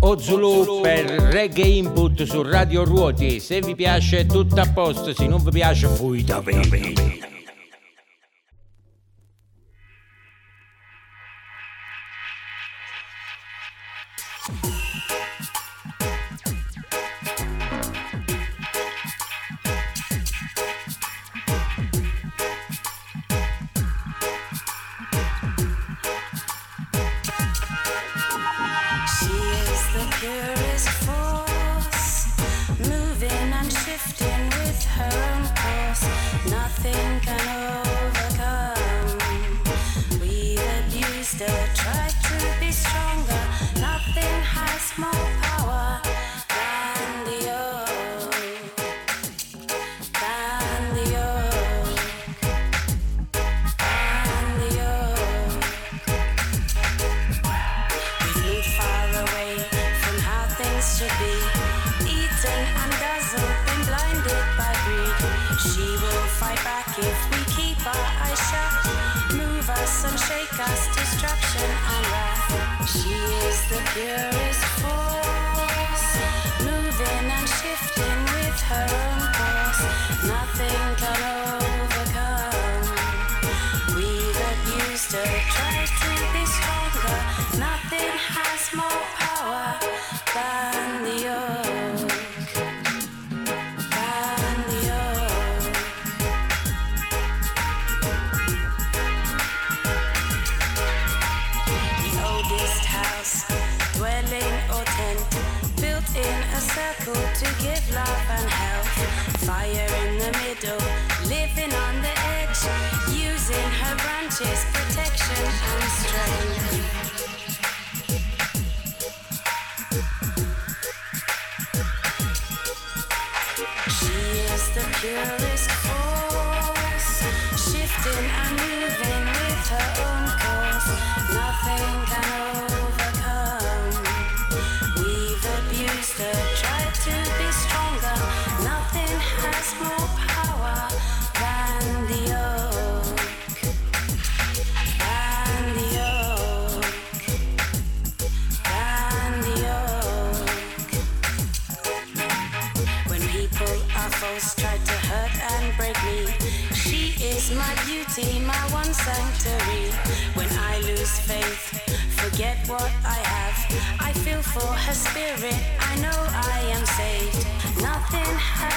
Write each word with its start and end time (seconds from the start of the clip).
Ozulu 0.00 0.80
per 0.80 1.04
reggae 1.04 1.66
input 1.66 2.24
su 2.24 2.42
Radio 2.42 2.84
Ruoti. 2.84 3.40
Se 3.40 3.60
vi 3.60 3.74
piace 3.74 4.26
tutto 4.26 4.60
a 4.60 4.68
posto, 4.72 5.14
se 5.14 5.26
non 5.26 5.42
vi 5.42 5.50
piace 5.50 5.86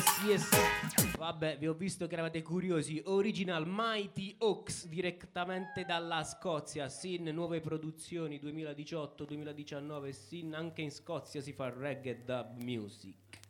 Yes, 0.00 0.24
yes. 0.24 1.16
Vabbè, 1.18 1.58
vi 1.58 1.68
ho 1.68 1.74
visto 1.74 2.06
che 2.06 2.14
eravate 2.14 2.40
curiosi. 2.40 3.02
Original 3.04 3.64
Mighty 3.66 4.34
Oaks 4.38 4.86
direttamente 4.86 5.84
dalla 5.84 6.24
Scozia. 6.24 6.88
Sin 6.88 7.24
nuove 7.24 7.60
produzioni 7.60 8.40
2018-2019. 8.42 10.08
Sin 10.08 10.54
anche 10.54 10.80
in 10.80 10.90
Scozia 10.90 11.42
si 11.42 11.52
fa 11.52 11.68
reggae 11.68 12.24
dub 12.24 12.62
music. 12.62 13.40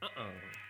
Uh-uh. 0.00 0.65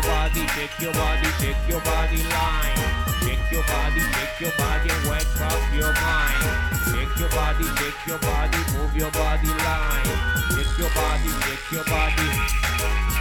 Your 0.00 0.12
body, 0.12 0.46
shake 0.48 0.80
your 0.80 0.92
body, 0.92 1.28
shake 1.40 1.68
your 1.68 1.80
body 1.80 2.22
line. 2.22 2.76
Shake 3.22 3.52
your 3.52 3.62
body, 3.64 4.00
shake 4.00 4.40
your 4.40 4.52
body, 4.56 4.88
and 4.88 5.10
wake 5.10 5.40
up 5.40 5.74
your 5.74 5.92
mind. 5.92 6.42
Shake 6.86 7.18
your 7.18 7.28
body, 7.30 7.64
shake 7.76 8.06
your 8.06 8.18
body, 8.18 8.58
move 8.76 8.96
your 8.96 9.10
body 9.10 9.48
line. 9.48 10.06
Shake 10.54 10.78
your 10.78 10.90
body, 10.94 11.28
shake 11.44 11.72
your 11.72 11.84
body. 11.84 13.19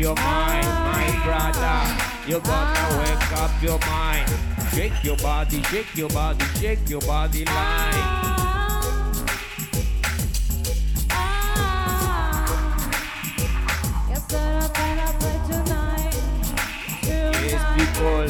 Your 0.00 0.14
mind. 0.16 0.66
My 0.66 1.20
brother, 1.24 2.30
you 2.30 2.40
gotta 2.40 2.98
wake 2.98 3.32
up 3.38 3.50
your 3.62 3.78
mind. 3.80 4.28
Shake 4.74 5.04
your 5.04 5.16
body, 5.18 5.62
shake 5.64 5.94
your 5.94 6.08
body, 6.08 6.44
shake 6.58 6.88
your 6.88 7.00
body 7.02 7.44
line. 7.44 8.30
Yes, 17.02 17.62
people, 17.76 18.28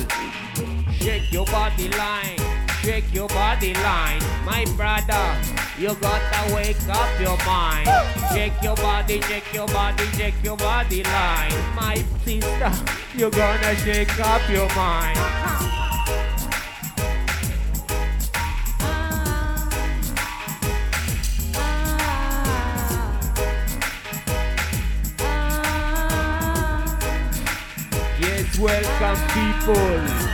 shake 0.99 1.31
your 1.33 1.47
body 1.47 1.89
line, 1.91 2.39
shake 2.83 3.15
your 3.15 3.29
body 3.29 3.75
line. 3.75 4.23
My 4.45 4.65
brother, 4.77 5.60
you 5.81 5.95
gotta 5.95 6.55
wake 6.55 6.77
up 6.91 7.21
your 7.21 7.39
mind. 7.47 7.89
Shake 8.35 8.53
your 8.63 8.77
body, 8.77 9.23
shake 9.23 9.51
your 9.55 9.67
body, 9.69 10.05
shake 10.13 10.35
your 10.45 10.57
body 10.59 11.03
line. 11.03 11.75
My 11.75 12.05
sister, 12.23 12.71
you're 13.17 13.31
gonna 13.31 13.75
shake 13.77 14.21
up 14.21 14.47
your 14.51 14.69
mind. 14.77 15.19
Yes, 28.21 28.59
welcome 28.59 29.17
people. 29.33 30.30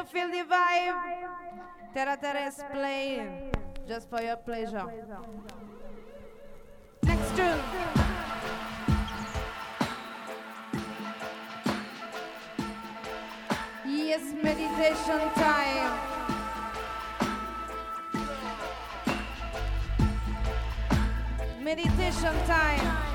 You 0.00 0.06
feel 0.06 0.30
the 0.30 0.44
vibe? 0.48 0.94
Terra 1.92 2.16
Terra 2.16 2.46
is 2.46 2.62
playing 2.72 3.52
just 3.86 4.08
for 4.08 4.22
your 4.22 4.36
pleasure. 4.36 4.86
Next 7.02 7.36
tune. 7.36 7.60
Yes, 13.86 14.22
meditation 14.42 15.20
time. 15.34 15.98
Meditation 21.62 22.34
time. 22.46 23.09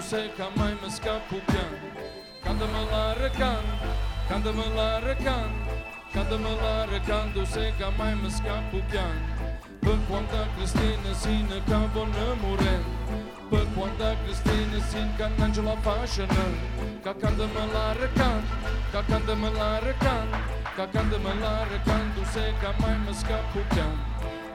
Sei 0.00 0.30
kan 0.36 0.52
mai 0.56 0.74
leren 4.74 5.16
kan, 5.24 5.50
kan 6.12 6.26
de 6.30 6.36
me 6.44 6.52
leren 6.64 7.02
kan, 7.06 7.32
du 7.34 7.44
sei 7.44 7.72
kan 7.78 7.92
mai 7.98 8.14
me 8.22 8.28
scapupian. 8.28 9.34
Pe 9.84 9.94
quanta 10.08 10.42
Cristina 10.56 11.12
sine 11.22 11.58
ca 11.68 11.80
bonă 11.92 12.26
muren 12.42 12.84
Pe 13.50 13.60
Cristina 14.22 14.80
sin 14.90 15.08
ca 15.18 15.26
Angela 15.44 15.76
fashion 15.84 16.28
Ca 17.04 17.12
când 17.20 17.38
mă 17.54 17.64
la 17.74 17.86
recan 18.00 18.42
Ca 18.92 19.00
când 19.08 19.28
mă 19.40 19.50
la 19.60 19.72
Ca 20.76 20.84
când 20.92 21.12
mă 21.24 21.32
la 21.42 21.56
recan 21.70 22.04
Tu 22.14 22.22
se 22.32 22.44
ca 22.60 22.70
mai 22.80 22.96
mă 23.04 23.12
scaputeam 23.20 23.96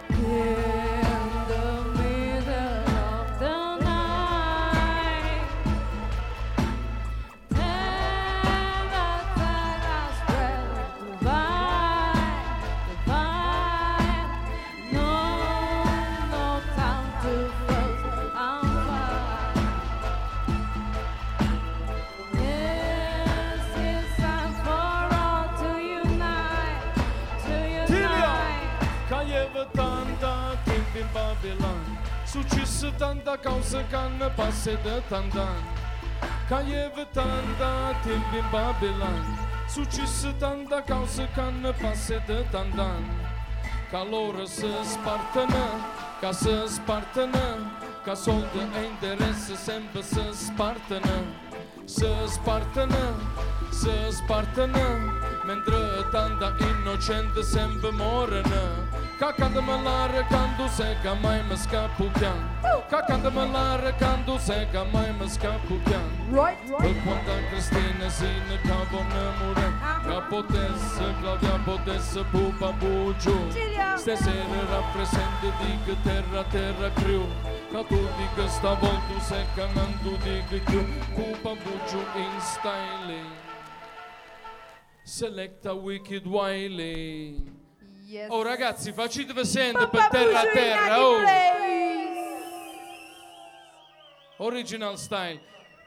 In 0.09 0.98
din 30.99 31.07
Babilan 31.15 31.83
Suçüsü'den 32.25 33.25
da 33.25 33.41
kavsakanı 33.41 34.37
basede 34.37 35.01
tandan. 35.09 35.61
Kayıvıtan 36.49 37.45
da 37.59 37.93
timbin 38.03 38.45
Babilan 38.53 39.25
Suçüsü'den 39.69 40.69
da 40.69 40.85
kavsakanı 40.85 41.73
basede 41.83 42.51
tandan. 42.51 43.01
Kalorası 43.91 44.69
Spartan'ı, 44.83 45.67
kası 46.21 46.69
Spartan'ı. 46.69 47.57
Kas 48.05 48.27
oldu 48.27 48.61
enderesi 48.77 49.57
sembası 49.57 50.33
Spartan'ı. 50.33 51.19
Sız 51.87 52.33
Spartan'ı, 52.33 53.13
sız 53.71 54.17
Spartan'ı. 54.17 55.19
Mendrëtan 55.47 56.35
da 56.41 56.49
inocente 56.61 57.41
sembë 57.41 57.89
morënë 57.97 58.65
e 59.19 59.27
interesse 59.27 59.27
sempre 59.27 59.27
se 59.27 59.27
spartano 59.27 59.27
Se 59.27 59.27
spartano, 59.27 59.27
se 59.27 59.27
spartano 59.27 59.27
Mentre 59.27 59.27
tanta 59.27 59.27
innocente 59.27 59.27
sempre 59.27 59.27
morena 59.27 59.27
Ca 59.27 59.33
quando 59.33 59.61
me 59.61 59.81
la 59.83 60.07
recando 60.07 60.67
se 60.67 60.95
che 61.01 61.13
mai 61.13 61.43
mi 61.43 61.57
scappo 61.57 62.05
pian 62.17 62.49
Ca 62.87 63.03
quando 63.03 63.31
me 63.31 63.51
la 63.51 63.75
recando 63.75 64.37
se 64.37 64.67
che 64.71 64.83
mai 64.91 65.13
mi 65.13 65.29
scappo 65.29 65.75
pian 65.83 66.07
Right, 66.31 66.57
Per 66.77 67.03
quanta 67.03 67.47
Cristina 67.49 68.09
si 68.09 68.25
ne 68.47 68.59
capo 68.61 69.03
ne 69.03 69.31
mure 69.39 69.73
Ca 70.03 70.17
uh-huh. 70.17 70.27
potesse, 70.27 71.13
Claudia 71.19 71.59
potesse 71.65 72.23
pupa 72.31 72.73
Cilia. 73.19 73.97
Stasera 73.97 74.65
rappresenta 74.69 75.51
dico 75.59 75.95
terra 76.03 76.43
terra 76.43 76.89
crew. 76.91 77.25
Ca 77.71 77.83
tu 77.83 77.95
dico 78.17 78.47
stavolta 78.47 79.19
se 79.19 79.45
che 79.53 79.67
non 79.73 79.99
tu 80.01 80.17
dico 80.17 80.63
più 80.65 80.85
Pupa 81.13 81.53
Buju 81.55 81.99
in 82.15 82.39
styling 82.39 83.31
Selecta 85.03 85.73
Wicked 85.73 86.25
Wiley 86.25 87.58
Yes. 88.09 88.31
Oh 88.31 88.41
ragazzi 88.41 88.91
facetevi 88.91 89.45
sentire 89.45 89.87
per 89.87 90.07
terra 90.07 90.39
a 90.39 90.47
terra 90.51 91.05
oh. 91.05 91.17
Original 94.37 94.97
style 94.97 95.39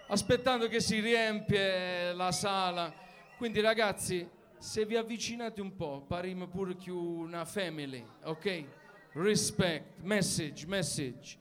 Aspettando 0.06 0.68
che 0.68 0.78
si 0.78 1.00
riempie 1.00 2.12
la 2.12 2.30
sala 2.30 2.94
Quindi 3.36 3.60
ragazzi 3.60 4.28
se 4.56 4.86
vi 4.86 4.94
avvicinate 4.94 5.60
un 5.60 5.74
po' 5.74 6.04
parimo 6.06 6.46
pure 6.46 6.76
più 6.76 6.96
una 6.96 7.44
family 7.44 8.06
ok? 8.22 8.64
Respect, 9.14 9.98
message, 10.02 10.64
message 10.68 11.36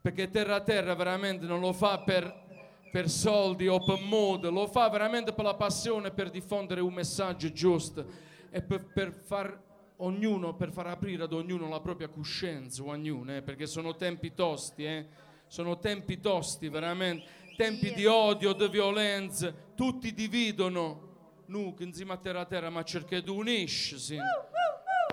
perché 0.00 0.30
terra 0.30 0.54
a 0.54 0.60
terra 0.60 0.94
veramente 0.94 1.44
non 1.44 1.58
lo 1.58 1.72
fa 1.72 1.98
per, 1.98 2.46
per 2.92 3.10
soldi 3.10 3.66
o 3.66 3.82
per 3.84 3.98
moda, 3.98 4.48
lo 4.48 4.68
fa 4.68 4.88
veramente 4.88 5.32
per 5.32 5.44
la 5.44 5.54
passione, 5.54 6.12
per 6.12 6.30
diffondere 6.30 6.80
un 6.80 6.94
messaggio 6.94 7.50
giusto 7.50 8.06
e 8.48 8.62
per, 8.62 8.86
per 8.86 9.12
far 9.12 9.66
ognuno, 9.98 10.54
per 10.54 10.72
far 10.72 10.88
aprire 10.88 11.24
ad 11.24 11.32
ognuno 11.32 11.68
la 11.68 11.80
propria 11.80 12.08
coscienza, 12.08 12.82
ognuno, 12.82 13.36
eh, 13.36 13.42
perché 13.42 13.66
sono 13.66 13.94
tempi 13.96 14.34
tosti, 14.34 14.84
eh, 14.84 15.06
sono 15.46 15.78
tempi 15.78 16.20
tosti 16.20 16.68
veramente, 16.68 17.26
tempi 17.56 17.92
di 17.92 18.06
odio, 18.06 18.52
di 18.52 18.68
violenza, 18.68 19.52
tutti 19.74 20.12
dividono. 20.12 21.06
Nu, 21.46 21.72
când 21.72 21.94
zi 21.94 22.06
terra 22.22 22.40
a 22.40 22.44
terra, 22.44 22.68
ma 22.68 22.82
cerca 22.82 23.18
di 23.18 23.30
unisci, 23.30 23.98
sì. 23.98 24.18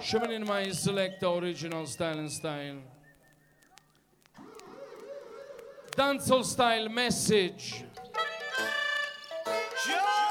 Scemen 0.01 0.31
in 0.31 0.43
my 0.45 0.73
select 0.73 1.23
original 1.23 1.87
style 1.87 2.19
and 2.19 2.27
style. 2.27 2.93
Dancehall 5.95 6.43
style 6.43 6.89
message. 6.89 7.89
Rastafari, 9.45 10.24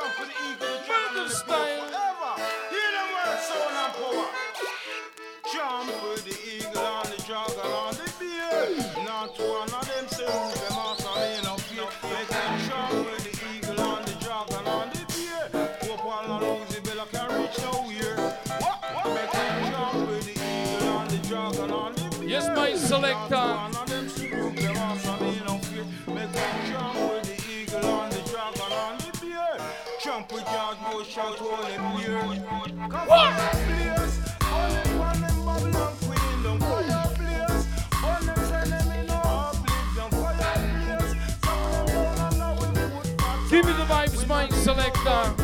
Jump 0.00 0.18
with 0.18 0.28
the 0.28 0.34
eagle, 0.48 0.78
the 0.78 0.86
dragon, 0.86 1.20
and 1.20 1.30
the 1.30 1.34
style. 1.34 1.58
bear 1.60 1.76
forever. 1.76 2.32
Hear 2.72 2.90
the 2.96 3.04
word, 3.12 3.38
sound 3.48 3.76
and 3.84 3.92
power. 4.00 4.28
Jump 5.52 5.88
with 6.04 6.24
the 6.24 6.36
eagle 6.56 6.80
and 6.80 7.08
the 7.12 7.22
dragon 7.28 7.68
and 7.68 7.96
the 7.96 8.08
bear. 8.18 9.04
Not 9.04 9.38
one 9.38 9.68
of 9.68 9.84
them 9.86 10.08
say 10.08 10.69
Give 43.48 43.64
me 43.64 43.72
the 43.72 43.84
vibes, 43.84 44.26
my 44.26 44.48
selector. 44.50 45.34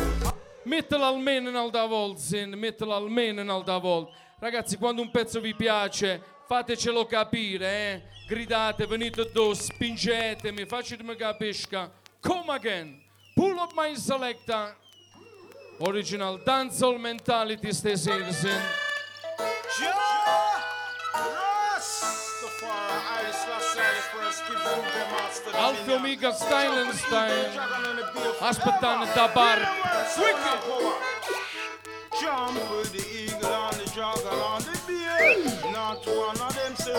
Mettila 0.65 1.07
almeno 1.07 1.49
un'altra 1.49 1.85
volta, 1.85 2.19
Sin, 2.19 2.53
mettila 2.53 2.95
almeno 2.95 3.41
un'altra 3.41 3.77
volta. 3.77 4.11
Ragazzi, 4.39 4.77
quando 4.77 5.01
un 5.01 5.09
pezzo 5.09 5.39
vi 5.39 5.55
piace, 5.55 6.21
fatecelo 6.45 7.05
capire, 7.05 7.69
eh. 7.69 8.01
Gridate, 8.27 8.85
venite 8.87 9.21
addosso, 9.21 9.63
spingetemi, 9.63 10.65
facetemi 10.65 11.15
capisca. 11.15 11.89
Come 12.19 12.51
again. 12.51 13.01
Pull 13.33 13.57
up 13.57 13.71
my 13.73 13.95
selector. 13.95 14.75
Original 15.79 16.39
dancehall 16.39 16.97
mentality 16.99 17.71
stasera, 17.71 18.31
Sin. 18.33 18.61
Rastafari, 21.67 22.97
I 22.97 23.31
Selassie 23.31 23.79
the 23.79 24.01
first, 24.17 24.41
give 24.47 24.57
them 24.57 24.79
the 24.81 25.03
master 25.13 25.51
Alfio. 25.51 25.97
Miga 25.99 26.33
style 26.33 26.77
and 26.79 26.93
style. 26.97 27.53
Dragon 27.53 27.85
and 27.89 27.99
the 27.99 28.03
bear 28.13 28.31
Aspettando 28.49 29.05
forever. 29.05 29.15
da 29.15 29.27
bar. 29.33 29.57
Hear 29.57 29.65
the 29.65 29.71
word, 29.87 30.07
sound 30.09 30.45
and 30.49 30.61
power. 30.65 30.95
Jump 32.19 32.57
with 32.71 32.91
the 32.93 33.03
eagle 33.21 33.53
and 33.53 33.75
the 33.77 33.85
dragon 33.93 34.39
and 34.51 34.63
the 34.65 34.75
bear. 34.87 35.71
Not 35.71 36.01
one 36.07 36.39
of 36.41 36.53
them 36.55 36.73
say 36.75 36.93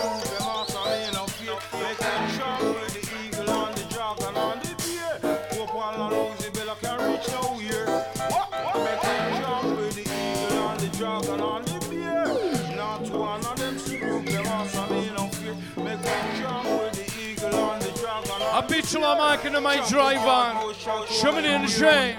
la 19.29 19.37
macchina, 19.37 19.61
my 19.61 19.77
driver. 19.87 20.73
Shoving 21.07 21.45
in 21.45 21.61
the 21.61 21.67
shame. 21.67 22.15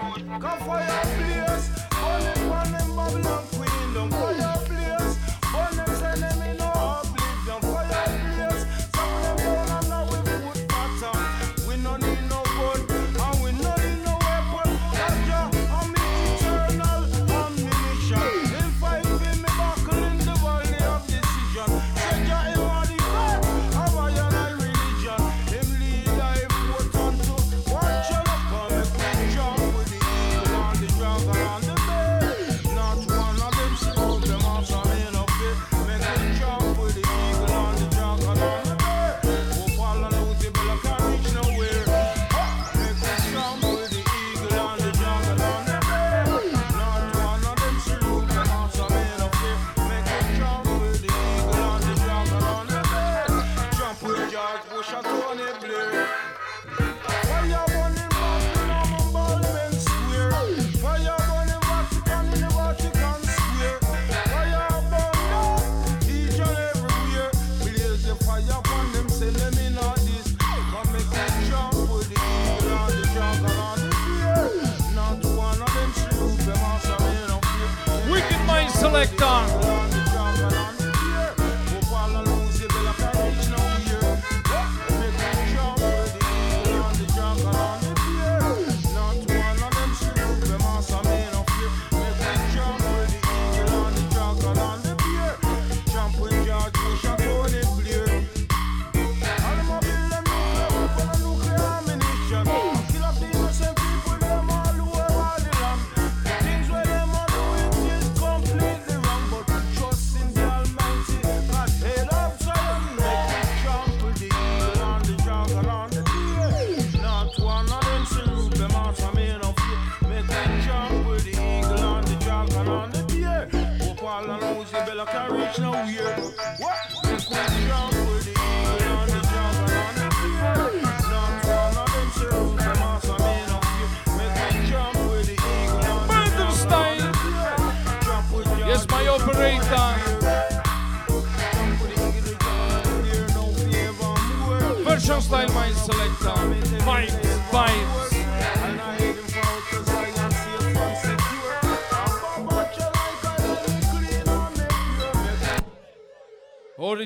Selector. 78.81 79.70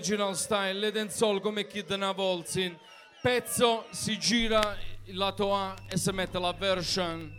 Original 0.04 0.36
style, 0.36 0.80
le 0.80 0.90
dancehall 0.90 1.40
come 1.40 1.66
Kid 1.66 1.90
Navolzin. 1.92 2.78
Pezzo 3.22 3.86
si 3.90 4.18
gira 4.18 4.76
il 5.04 5.16
lato 5.16 5.54
A 5.54 5.74
e 5.88 5.96
si 5.96 6.10
mette 6.10 6.38
la 6.38 6.52
version. 6.52 7.32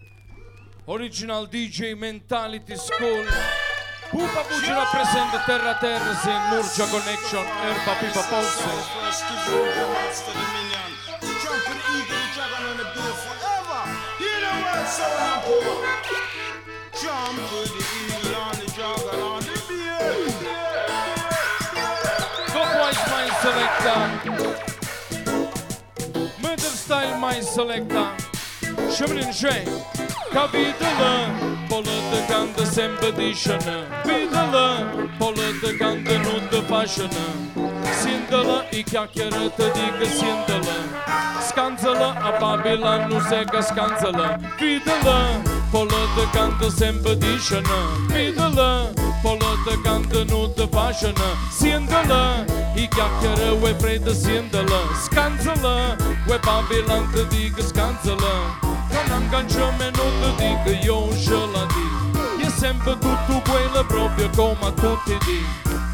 Original 0.85 1.47
DJ 1.47 1.93
Mentality 1.93 2.75
School. 2.75 3.23
Pupa 4.09 4.41
Bucci 4.49 4.71
rappresenta 4.71 5.43
Terra 5.45 5.75
Terra 5.75 6.09
in 6.23 6.47
Murcia 6.55 6.87
Connection, 6.87 7.45
Erba 7.45 7.93
Pipa 7.99 8.23
Pulse. 8.23 8.93
style 26.85 27.17
mai 27.17 27.41
selecta. 27.41 28.03
Shëmërin 28.95 29.31
shenj 29.33 29.69
Ka 30.33 30.45
vidëllë 30.53 31.13
Pollë 31.69 31.95
të 32.11 32.19
kanë 32.29 32.53
të 32.57 32.65
sem 32.69 32.93
të 33.01 33.11
dishënë 33.17 33.75
Vidëllë 34.05 34.65
Pollë 35.19 35.47
të 35.63 35.71
kanë 35.79 36.03
të 36.07 36.17
nuk 36.25 36.49
të 36.51 36.61
pashënë 36.69 37.25
Sindëllë 38.01 38.57
i 38.79 38.83
kja 38.91 39.05
kjerë 39.15 39.47
të 39.57 39.71
dikë 39.77 40.11
sindëllë 40.19 40.77
Skanzëllë 41.49 42.11
A 42.29 42.35
Babylon 42.43 43.07
nuse 43.13 43.41
ka 43.51 43.63
skanzëllë 43.71 44.29
Vidëllë 44.61 45.17
Pollë 45.73 46.03
të 46.19 46.29
kanë 46.37 46.61
të 46.61 46.71
sem 46.77 47.01
të 47.07 47.17
Vidëllë 48.13 49.04
polată 49.25 49.73
cantanută 49.83 50.63
fașană 50.75 51.29
Siendală, 51.57 52.23
e 52.81 52.85
chiacără, 52.95 53.47
ue 53.61 53.71
predă 53.81 54.13
siendală 54.23 54.79
Scanzală, 55.05 55.75
ue 56.27 56.37
pavilantă 56.47 57.21
digă 57.31 57.61
scanzală 57.71 58.35
Canam 58.91 59.23
gancio 59.31 59.67
menută 59.79 60.27
digă 60.39 60.73
eu 60.91 61.01
la 61.53 61.63
di 61.73 61.87
E 62.45 62.47
sempre 62.61 62.93
tutto 63.03 63.35
quello 63.49 63.81
proprio 63.93 64.27
come 64.37 64.65
a 64.69 64.71
tutti 64.81 65.15
di 65.25 65.39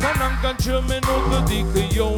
Canam 0.01 0.33
gancio 0.41 0.77
menută 0.89 1.37
digă 1.49 1.81
eu 2.01 2.13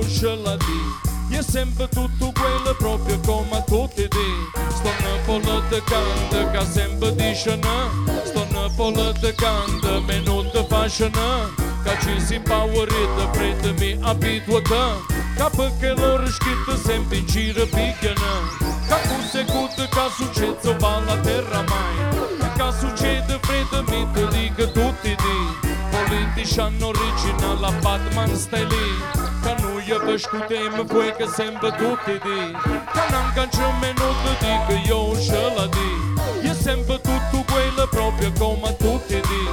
la 0.45 0.56
di 0.65 1.02
E 1.29 1.41
sempre 1.41 1.88
tutto 1.89 2.31
quello 2.31 2.75
proprio 2.77 3.19
come 3.19 3.63
tutti 3.65 4.07
di 4.07 4.29
Stanno 4.69 5.17
politicando 5.25 6.51
che 6.51 6.65
sempre 6.65 7.15
dicono 7.15 7.89
Stanno 8.23 8.71
politicando 8.75 10.01
minuto 10.01 10.65
facciano 10.65 11.51
Ca 11.83 11.97
ci 11.99 12.19
si 12.19 12.36
impaurite, 12.36 13.23
prete-mi 13.31 13.97
abituată 14.01 15.01
Ca 15.38 15.49
pe 15.49 15.71
că 15.79 15.93
lor 15.97 16.29
sempre 16.29 16.75
se 16.83 16.93
împingiră 16.93 17.65
picănă 17.65 18.33
Ca 18.88 18.95
cu 18.95 19.17
secută 19.31 19.88
ca 19.95 20.05
suceță 20.17 20.75
va 20.79 21.01
la 21.07 21.15
terra 21.17 21.63
mai. 21.71 21.95
Ca 22.57 22.69
sucedă 22.79 23.39
prete 23.47 23.79
mi 23.89 24.07
te 24.13 24.23
ligă 24.36 24.65
tutti 24.65 25.15
di 25.23 25.38
Politician 25.93 26.73
original 26.81 27.57
la 27.62 27.71
Batman 27.81 28.36
stai 28.36 28.67
Manu 29.53 29.79
Yabashkutem 29.81 30.87
Cueca 30.87 31.27
Semba 31.27 31.71
Tutidi 31.77 32.53
Cananga 32.93 33.45
Chumenuta 33.51 34.33
Diga 34.41 34.87
Yo 34.87 35.13
Shaladi 35.15 35.89
E 36.43 36.53
Semba 36.53 36.97
Tutu 36.97 37.43
Guela 37.45 37.87
Propria 37.87 38.31
Coma 38.31 38.73
Tutidi 38.73 39.43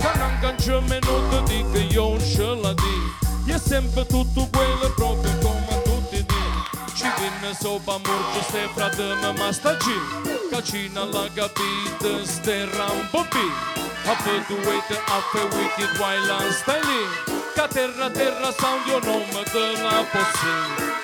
Cananga 0.00 0.52
Chumenuta 0.58 1.40
Diga 1.48 1.94
Yo 1.94 2.18
Shaladi 2.18 2.96
E 3.48 3.58
Semba 3.58 4.04
Tutu 4.04 4.46
Guela 4.52 4.90
Propria 4.90 5.34
Coma 5.40 5.76
Tutidi 5.84 6.42
Civina 6.94 7.54
Soba 7.54 7.98
Murcio 7.98 8.42
Se 8.50 8.68
Pradama 8.74 9.32
Mastaci 9.38 9.96
Cacina 10.50 11.04
Laga 11.06 11.48
Bida 11.54 12.26
Sterra 12.26 12.90
Un 12.92 13.08
Bobi 13.12 13.48
Apă 14.06 14.30
duetă, 14.48 14.96
afe 15.16 15.42
wicked, 15.54 15.92
wild 15.98 16.30
and 16.30 16.52
styling 16.60 17.35
terra, 17.68 18.10
terra, 18.10 18.52
sound, 18.52 18.88
eu 18.88 19.00
não 19.00 19.18
me 19.18 19.44
de 19.44 19.82
lá 19.82 20.04
posso. 20.12 20.96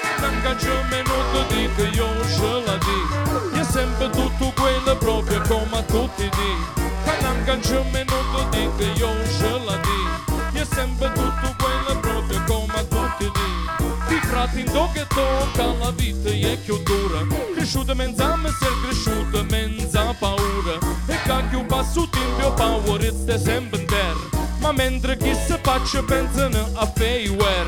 un 0.70 0.88
minuto 0.88 1.55
di 1.55 1.68
che 1.75 1.83
io 1.96 2.07
ce 2.29 2.62
la 2.64 2.77
di 2.77 3.59
E 3.59 3.64
sempre 3.64 4.11
tutto 4.11 4.53
quello 4.55 4.96
proprio 4.96 5.40
come 5.48 5.79
a 5.79 5.83
tutti 5.83 6.29
di. 6.29 7.20
N'angaccio 7.20 7.85
minuto 7.92 8.46
di 8.51 8.68
che 8.77 8.85
io 8.96 9.09
ce 9.38 9.51
la 9.64 9.77
di 9.77 10.59
E 10.59 10.64
sempre 10.64 11.11
tutto 11.12 11.57
quello 11.59 12.01
proprio 12.01 12.42
come 12.46 12.75
a 12.75 12.85
tutti 12.85 13.31
di. 13.31 13.90
Ti 14.09 14.27
frati 14.27 14.61
in 14.61 14.90
che 14.92 15.07
tocca 15.09 15.64
la 15.64 15.90
vita 15.90 16.29
e 16.29 16.53
è 16.53 16.59
dura 16.83 17.20
Cresciuta 17.55 17.94
menza 17.94 18.37
me 18.37 18.51
ser 18.51 18.72
cresciuta 18.83 19.42
menza 19.51 20.14
paura. 20.18 20.79
E 21.07 21.18
cacchio 21.25 21.64
passo 21.64 22.09
timpio 22.09 22.53
paura 22.55 23.03
e 23.03 23.25
te 23.25 23.38
sempre 23.38 23.81
in 23.81 23.87
terra. 23.87 24.41
Ma 24.62 24.70
mentre 24.70 25.16
chi 25.16 25.35
se 25.35 25.59
faccia 25.61 26.03
pensano 26.05 26.68
a 26.75 26.87
feiwer 26.87 27.66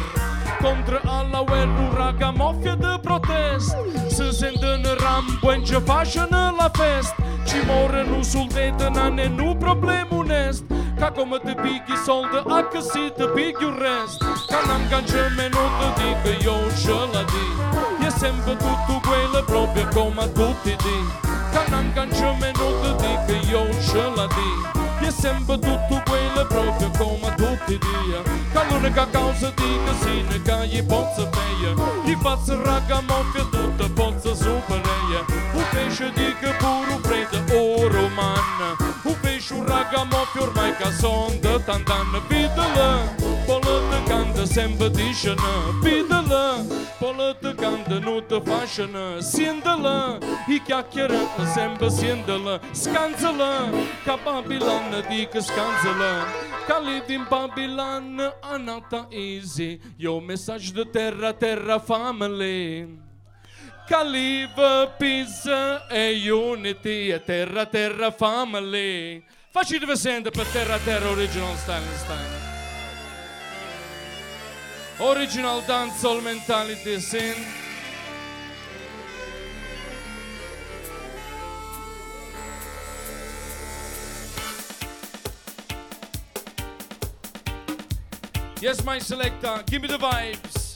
Contra 0.61 1.01
alla 1.05 1.43
guerra 1.43 1.91
raga 1.93 2.31
moffia 2.31 2.77
de 2.77 2.99
protest. 3.03 4.07
Se 4.07 4.33
sentono 4.33 4.95
rampo 4.95 5.51
e 5.51 5.65
ci 5.65 5.77
facciano 5.85 6.55
la 6.57 6.71
festa 6.73 7.17
Ci 7.45 7.61
morano 7.67 8.23
sul 8.23 8.47
tetto 8.47 8.89
non 8.91 9.19
è 9.19 9.27
un 9.27 9.57
problema 9.59 10.15
onest 10.15 10.65
Ca 10.97 11.11
come 11.11 11.41
ti 11.41 11.55
picchi 11.61 11.97
soldi 11.97 12.37
a 12.37 12.69
che 12.69 12.81
si 12.81 13.13
ti 13.17 13.29
picchi 13.35 13.65
il 13.65 13.73
resto 13.73 14.25
Ca 14.47 14.61
non 14.65 14.87
canciame 14.89 15.49
non 15.49 15.71
ti 15.79 16.03
dico 16.03 16.43
io 16.45 16.75
ce 16.77 16.93
la 17.13 17.25
di. 17.25 18.07
E 18.07 18.11
sempre 18.11 18.57
tutto 18.57 19.01
quello 19.03 19.43
proprio 19.45 19.89
come 19.89 20.31
tutti 20.33 20.77
di. 20.77 21.09
Ca 21.51 21.65
non 21.69 21.91
canciame 21.93 22.53
non 22.57 22.81
ti 22.81 23.07
dico 23.07 23.47
io 23.51 23.83
ce 23.83 24.13
la 24.15 24.27
di 24.29 24.74
E 25.05 25.11
sempre 25.11 25.59
tutto 25.59 26.03
quello 26.07 26.47
proprio 26.47 26.91
come 26.97 27.35
tutti 27.35 27.79
dia 27.79 28.23
Ca 28.55 28.65
l'unica 28.71 29.07
causa 29.11 29.53
di 29.55 29.79
casino 29.85 30.43
che 30.43 30.67
gli 30.69 30.83
possa 30.83 31.29
feia 31.31 31.75
Gli 32.05 32.17
faccia 32.23 32.57
ragamuffia 32.63 33.45
tutta 33.51 33.87
pozza 33.91 34.35
supereia 34.35 35.25
Un 35.53 35.65
pesce 35.71 36.11
di 36.15 36.35
che 36.41 36.51
puro 36.59 36.97
prete 37.03 37.37
o 37.55 37.87
romanna 37.89 38.64
Un 39.45 39.51
pesce 39.51 39.55
un 39.55 39.67
ragamuffia 39.67 40.41
ormai 40.41 40.75
che 40.77 40.91
son 40.93 41.39
de 41.41 41.63
tantanna 41.65 42.19
Videle, 42.29 43.15
polete 43.45 44.03
canta 44.07 44.47
sempre 44.47 44.91
discena 44.91 45.71
Videle, 45.83 46.65
polete 46.99 47.55
canta 47.55 47.99
nu 47.99 48.21
te 48.21 48.41
fashion 48.41 49.21
Siendele, 49.21 50.19
i 50.49 50.63
chiacchiere 50.63 51.19
sempre 51.53 51.91
siendele 51.91 52.61
Scanzele, 52.73 53.71
ca 54.05 54.17
Babilon 54.17 55.05
dică 55.09 55.41
scanzele 55.41 56.25
Ca 56.67 56.79
live 56.79 57.13
in 57.13 57.27
Babylon, 57.29 58.33
anata 58.41 59.09
easy 59.11 59.79
mesaj 60.27 60.71
de 60.71 60.85
terra, 60.85 61.33
terra 61.33 61.79
family 61.79 62.89
Ca 63.87 64.03
live 64.03 64.89
peace 64.97 65.51
e 65.91 66.33
unity 66.33 67.21
Terra, 67.27 67.67
terra 67.67 68.11
family 68.11 69.23
Faceți-vă 69.59 69.95
sente 69.95 70.31
pe 70.31 70.43
terra, 70.53 70.77
terra 70.79 71.11
original 71.11 71.57
style 71.57 71.83
Original 74.99 75.63
dancehall 75.67 76.21
mentality 76.21 77.01
sin 77.01 77.37
Yes, 88.61 88.83
my 88.83 88.99
selector, 89.01 89.63
give 89.67 89.83
me 89.83 89.89
the 89.89 89.99
vibes. 89.99 90.75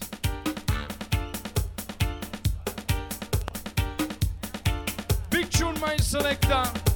Big 5.31 5.49
tune, 5.51 5.79
my 5.81 5.97
selector. 5.97 6.88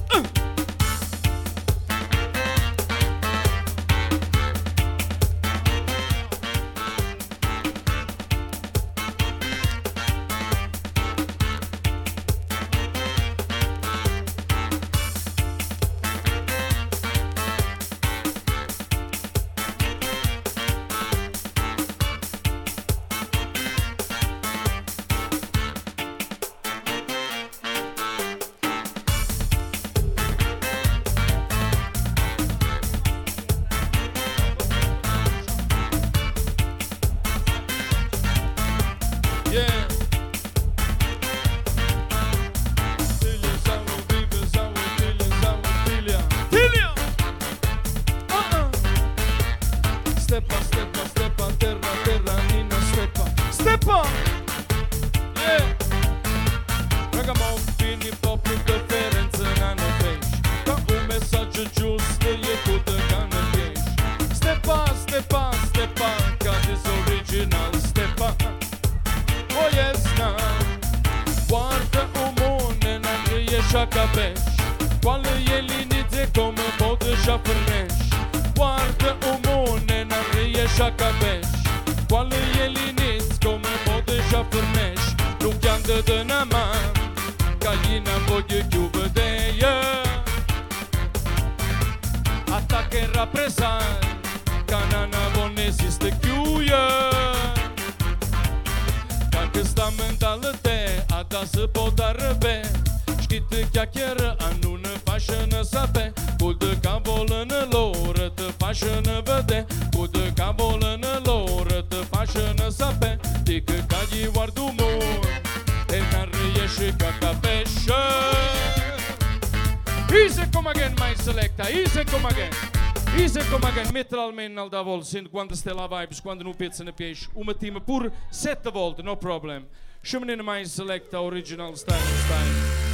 volta, 124.83 125.05
sendo 125.05 125.29
quando 125.29 125.55
se 125.55 125.71
lá 125.71 125.87
vibes, 125.87 126.19
quando 126.19 126.43
não 126.43 126.53
pede 126.53 126.83
na 126.83 126.93
peixe, 126.93 127.29
uma 127.33 127.53
tima 127.53 127.79
por 127.81 128.11
sete 128.29 128.69
volta, 128.69 129.01
no 129.01 129.15
problem. 129.15 129.65
Chama-me 130.03 130.35
mais 130.43 130.71
selecta 130.71 131.21
original 131.21 131.75
style 131.75 131.99
style. 131.99 132.93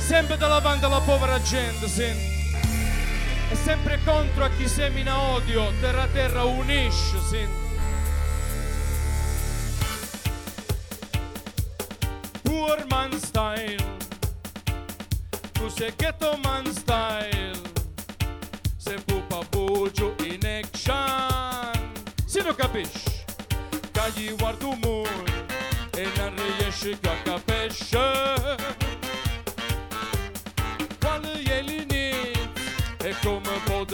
Sempre 0.00 0.36
da 0.36 0.60
banda 0.60 0.86
alla 0.86 1.00
povera 1.02 1.38
gente, 1.40 1.88
sim. 1.88 2.14
E 3.52 3.56
sempre 3.56 3.98
contro 3.98 4.44
a 4.44 4.50
chi 4.50 4.66
semina 4.66 5.20
odio, 5.34 5.72
terra 5.80 6.08
terra 6.08 6.44
unisce, 6.44 7.20
sim. 7.28 7.51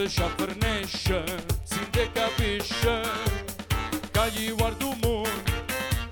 și 0.07 0.21
afârneșă 0.23 1.25
Ținte 1.67 2.11
ca 2.15 2.27
bișă 2.39 3.01
Ca 4.11 4.25
iuar 4.47 4.73
dumul 4.73 5.27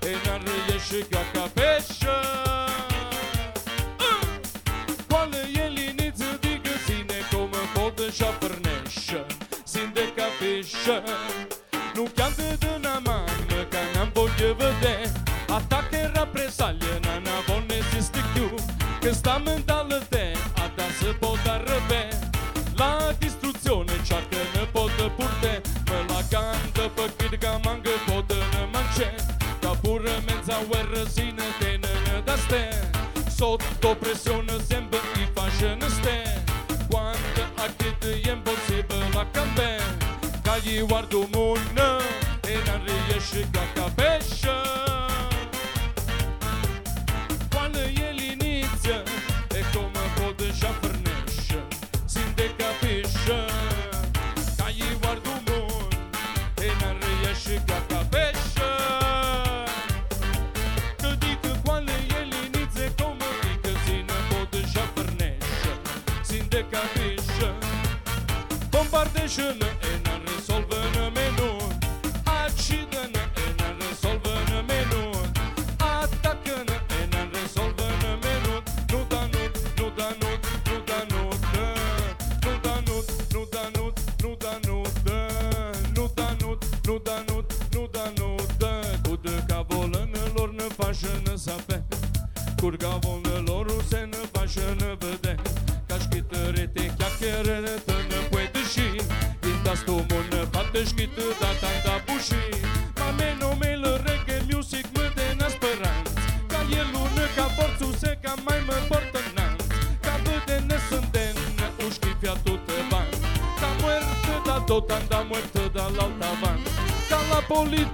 E 0.01 0.11
n-ar 0.25 0.41
ieși 0.69 1.03
ca 1.09 1.19
ca 1.33 1.51
peșă 1.53 2.17
ah! 4.09 4.27
Coale 5.07 5.49
e 5.53 5.67
liniță 5.67 6.37
de 6.39 6.61
găsine 6.63 7.17
Cum 7.31 7.49
pot 7.73 7.99
și 8.13 8.23
afârneșă 8.23 9.25
Ținte 9.65 10.13
ca 10.15 10.27
bișă 10.39 11.03
Nu 11.93 12.03
cheamă 12.15 12.55
de 12.59 12.77
n-amană 12.81 13.59
Ca 13.69 13.79
n-am 13.93 14.09
voie 14.13 14.51
vede. 14.57 15.11
Atac 15.49 15.91
era 15.91 16.25
presalie 16.25 16.99
N-am 17.01 17.27
avone 17.37 17.79
zis 17.93 18.09
că 19.07 19.13
stam 19.13 19.43
în 19.45 19.61
dal 19.65 19.86
ste 32.47 32.89
Sotto 33.29 33.95
pressione 33.97 34.53
sempre 34.63 34.99
i 35.15 35.27
fashion 35.33 35.81
ste 35.89 36.43
Quando 36.89 37.41
a 37.55 37.67
che 37.75 37.95
è 37.99 38.31
impossibile 38.31 39.05
a 39.13 39.25
cambiare 39.31 39.97
Ca 40.41 40.57
gli 40.59 40.81
guardo 40.85 41.26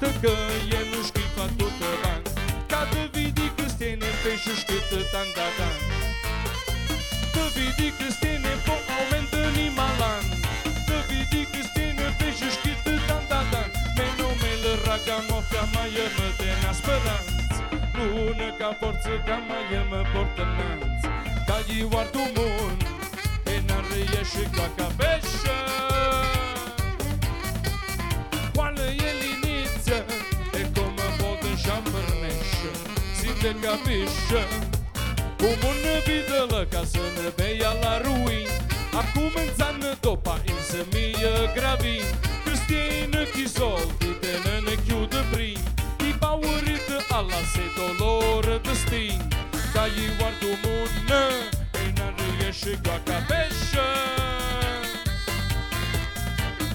e 0.05 0.42
paurită 47.43 47.81
alla 47.81 47.93
se 47.93 47.97
dolor 47.97 48.61
destin 48.61 49.27
Ca 49.73 49.85
i 49.85 50.17
guardo 50.17 50.51
mună 50.63 51.23
e 51.71 51.91
n-ar 51.95 52.13
riesce 52.39 52.79
ca 52.83 53.01
cabeșă 53.05 53.87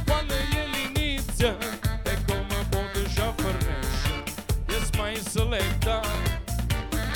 Quando 0.06 0.34
ele 0.34 0.78
inizia 0.88 1.56
e 2.04 2.14
come 2.26 2.58
pote 2.70 3.02
già 3.14 3.34
fornisce 3.36 4.14
Yes 4.68 4.88
mai 4.96 5.14
selecta. 5.32 6.00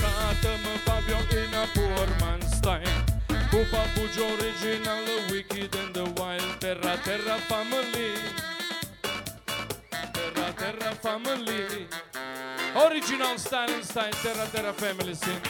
Cată-mă 0.01 0.73
Fabio 0.85 1.21
in 1.43 1.55
a 1.62 1.65
poor 1.75 2.09
man's 2.21 2.51
style 2.57 3.05
Cu 3.51 3.59
papuci 3.71 4.19
original 4.33 5.05
Wicked 5.31 5.75
and 5.81 5.93
the 5.97 6.07
wild. 6.19 6.51
Terra 6.59 6.95
Terra 7.07 7.37
Family. 7.49 8.12
Terra 10.12 10.49
Terra 10.61 10.93
Family 11.05 11.88
Original 12.75 13.39
style 13.39 13.85
Terra 14.23 14.47
Terra 14.47 14.73
Family 14.73 15.15
sing 15.15 15.41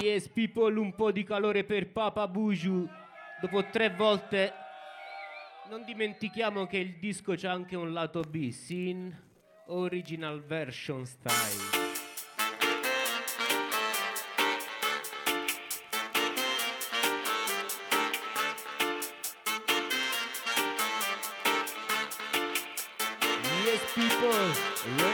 Yes, 0.00 0.26
people, 0.26 0.76
un 0.80 0.92
po' 0.96 1.12
di 1.12 1.22
calore 1.22 1.62
per 1.62 1.92
Papa 1.92 2.26
Buju. 2.26 2.88
Dopo 3.40 3.64
tre 3.70 3.90
volte. 3.90 4.52
Non 5.70 5.84
dimentichiamo 5.84 6.66
che 6.66 6.78
il 6.78 6.98
disco 6.98 7.34
c'ha 7.36 7.52
anche 7.52 7.76
un 7.76 7.92
lato 7.92 8.22
B, 8.22 8.50
sin 8.50 9.16
original 9.66 10.42
version 10.42 11.06
style. 11.06 11.81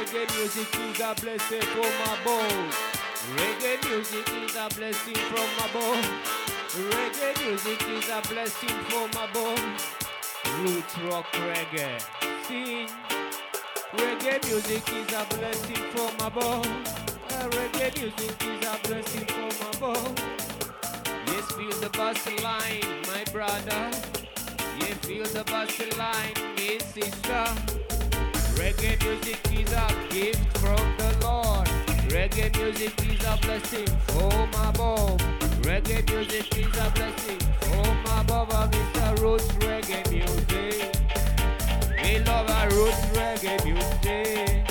Reggae 0.08 0.36
music 0.36 0.74
is 0.74 1.00
a 1.00 1.14
blessing 1.20 1.60
for 1.60 1.90
my 2.00 2.24
bones. 2.24 2.74
Reggae 3.36 3.76
music 3.88 4.28
is 4.42 4.56
a 4.56 4.68
blessing 4.74 5.14
from 5.14 5.48
above. 5.68 6.04
Reggae 6.72 7.44
music 7.44 7.82
is 7.82 8.08
a 8.08 8.22
blessing 8.28 8.76
from 8.88 9.10
above. 9.10 9.98
Roots 10.60 10.98
rock 10.98 11.26
reggae. 11.32 12.00
Sing. 12.46 12.88
Reggae 13.92 14.44
music 14.48 14.88
is 14.92 15.12
a 15.12 15.26
blessing 15.36 15.84
from 15.92 16.26
above. 16.26 16.66
Uh, 16.66 17.48
reggae 17.50 18.00
music 18.00 18.42
is 18.42 18.66
a 18.66 18.78
blessing 18.88 19.26
from 19.26 19.74
above. 19.74 20.18
Yes, 21.26 21.52
feel 21.52 21.80
the 21.80 21.90
bass 21.90 22.26
line, 22.42 23.02
my 23.08 23.24
brother. 23.30 23.90
Yeah, 24.80 24.94
feel 25.02 25.24
the 25.24 25.44
bass 25.44 25.98
line, 25.98 26.32
my 26.56 26.78
sister. 26.78 27.87
Reggae 28.58 29.00
music 29.04 29.38
is 29.52 29.72
a 29.72 29.86
gift 30.10 30.58
from 30.58 30.96
the 30.98 31.16
Lord. 31.22 31.68
Reggae 32.10 32.50
music 32.58 32.92
is 33.06 33.24
a 33.24 33.38
blessing 33.40 33.86
oh, 34.08 34.30
from 34.30 34.68
above. 34.68 35.20
Reggae 35.62 36.02
music 36.10 36.58
is 36.58 36.76
a 36.76 36.90
blessing 36.90 37.38
oh, 37.62 37.84
from 38.04 38.20
above. 38.20 38.52
And 38.52 38.72
Mr. 38.74 39.20
Roots 39.20 39.46
reggae 39.62 40.02
music. 40.10 40.92
We 42.02 42.18
love 42.24 42.50
our 42.50 42.68
roots 42.70 43.00
reggae 43.14 43.64
music. 43.64 44.66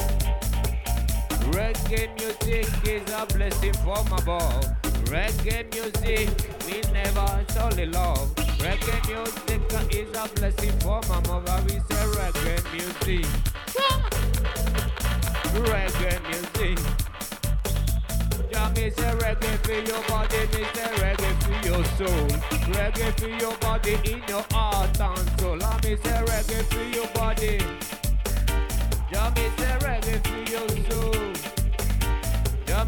Reggae 1.55 2.13
music 2.19 2.67
is 2.85 3.13
a 3.13 3.25
blessing 3.25 3.73
from 3.73 4.05
above. 4.11 4.65
Reggae 5.05 5.63
music 5.73 6.27
we 6.67 6.81
never 6.91 7.45
solely 7.53 7.85
love. 7.85 8.46
Reggae 8.59 8.99
music 9.07 9.95
is 9.95 10.09
a 10.17 10.27
blessing 10.35 10.79
from 10.79 11.03
above. 11.11 11.65
We 11.65 11.71
say 11.71 12.05
reggae 12.17 12.57
music. 12.73 13.25
Reggae 15.53 16.15
music. 16.27 16.79
Me 18.75 18.89
say 18.91 19.11
reggae 19.21 19.53
for 19.65 19.71
your 19.89 20.03
body, 20.07 20.41
me 20.53 20.63
say 20.73 20.91
reggae 21.01 21.31
for 21.41 21.55
your 21.67 21.83
soul. 21.97 22.27
Reggae 22.73 23.09
for 23.19 23.27
your 23.27 23.55
body 23.57 23.93
in 24.11 24.21
your 24.27 24.43
heart 24.51 24.99
and 24.99 25.39
soul. 25.39 25.63
I 25.63 25.79
me 25.83 25.95
say 26.03 26.21
reggae 26.25 26.63
for 26.65 26.85
your 26.95 27.07
body. 27.13 27.57
Me 29.35 29.45
say 29.57 29.73
reggae 29.81 30.17
for 30.27 30.41
your 30.51 30.67
soul. 30.91 31.13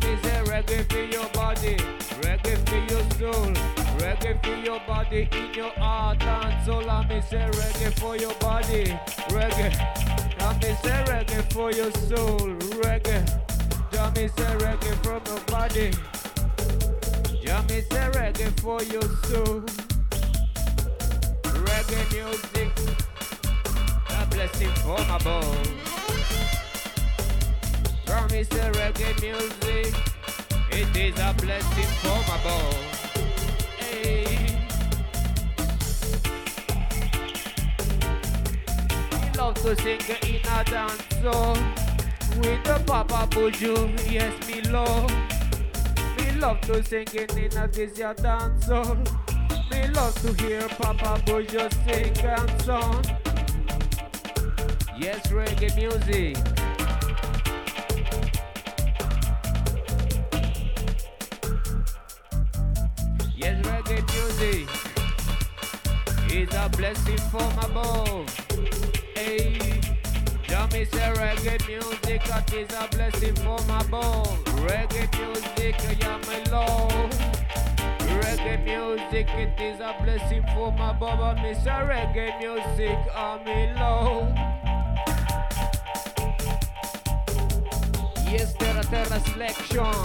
Me 0.01 0.17
say 0.23 0.39
reggae 0.45 0.79
for 0.91 1.03
your 1.13 1.27
body. 1.29 1.77
Reggae 2.21 2.57
for 2.67 2.93
your 2.93 3.33
soul. 3.33 3.53
Reggae 3.99 4.43
for 4.43 4.55
your 4.65 4.79
body 4.87 5.27
in 5.31 5.53
your 5.53 5.71
heart 5.71 6.21
and 6.23 6.65
soul. 6.65 6.89
I 6.89 7.05
me 7.07 7.21
say 7.21 7.49
reggae 7.51 7.99
for 7.99 8.15
your 8.17 8.33
body. 8.35 8.85
Reggae. 9.29 9.73
Yeah, 10.39 10.53
me 10.61 10.75
say 10.83 11.03
reggae 11.07 11.53
for 11.53 11.71
your 11.71 11.91
soul. 11.91 12.39
Reggae. 12.83 13.19
Yeah, 13.93 14.11
me 14.15 14.27
say 14.27 14.55
reggae 14.63 14.95
from 15.03 15.21
your 15.27 15.39
body. 15.47 15.91
Yeah, 17.41 17.61
me 17.63 17.81
say 17.81 18.09
reggae 18.17 18.59
for 18.61 18.81
your 18.83 19.07
soul. 19.27 19.61
Reggae 21.43 22.01
music, 22.13 22.71
a 24.09 24.25
blessing 24.27 24.73
from 24.83 25.09
above. 25.09 25.67
A 28.07 28.11
reggae 28.71 29.21
music, 29.21 29.93
it 30.71 30.95
is 30.95 31.19
a 31.19 31.33
blessing 31.33 31.91
from 32.01 32.23
above. 32.35 32.75
Hey. 33.77 34.37
We 39.11 39.37
love 39.37 39.55
to 39.55 39.75
sing 39.81 40.01
in 40.23 40.41
a 40.47 40.63
dance 40.63 41.03
song 41.21 41.57
with 42.37 42.63
the 42.63 42.81
Papa 42.85 43.27
Buju, 43.35 44.11
yes, 44.11 44.33
me 44.47 44.61
love. 44.71 45.11
Me 46.17 46.39
love 46.39 46.61
to 46.61 46.83
sing 46.83 47.07
in 47.13 47.57
a 47.57 47.67
this 47.67 47.97
dance 47.97 48.65
song. 48.65 49.05
Me 49.71 49.87
love 49.87 50.15
to 50.21 50.43
hear 50.43 50.67
Papa 50.69 51.21
Buju 51.25 51.69
sing 51.85 52.25
and 52.25 52.61
song. 52.61 53.03
Yes, 54.97 55.27
reggae 55.27 55.75
music. 55.75 56.58
Blessing 66.79 67.17
from 67.29 67.59
above. 67.59 68.29
Hey, 69.13 69.81
Jamie 70.47 70.85
say 70.85 71.11
reggae 71.19 71.59
music, 71.67 72.23
that 72.23 72.53
is 72.53 72.69
a 72.71 72.87
blessing 72.95 73.35
from 73.35 73.69
above. 73.69 74.29
Reggae 74.63 75.11
music, 75.19 75.75
yeah, 75.99 76.17
my 76.25 76.41
love. 76.49 77.11
Reggae 78.21 78.63
music, 78.63 79.27
it 79.31 79.59
is 79.59 79.81
a 79.81 79.93
blessing 80.01 80.41
from 80.53 80.79
above. 80.79 81.19
And 81.19 81.43
me 81.43 81.53
say 81.53 81.81
reggae 81.91 82.39
music, 82.39 82.97
oh, 83.13 83.41
I'm 83.41 83.45
in 83.45 83.75
love. 83.75 84.29
Yes, 88.31 88.53
Terra 88.53 88.83
Terra 88.83 89.19
selection. 89.19 89.95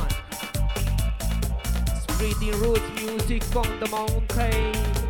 Spreading 2.02 2.58
roots 2.60 3.00
music 3.00 3.44
on 3.54 3.78
the 3.78 3.86
mountain. 3.92 5.03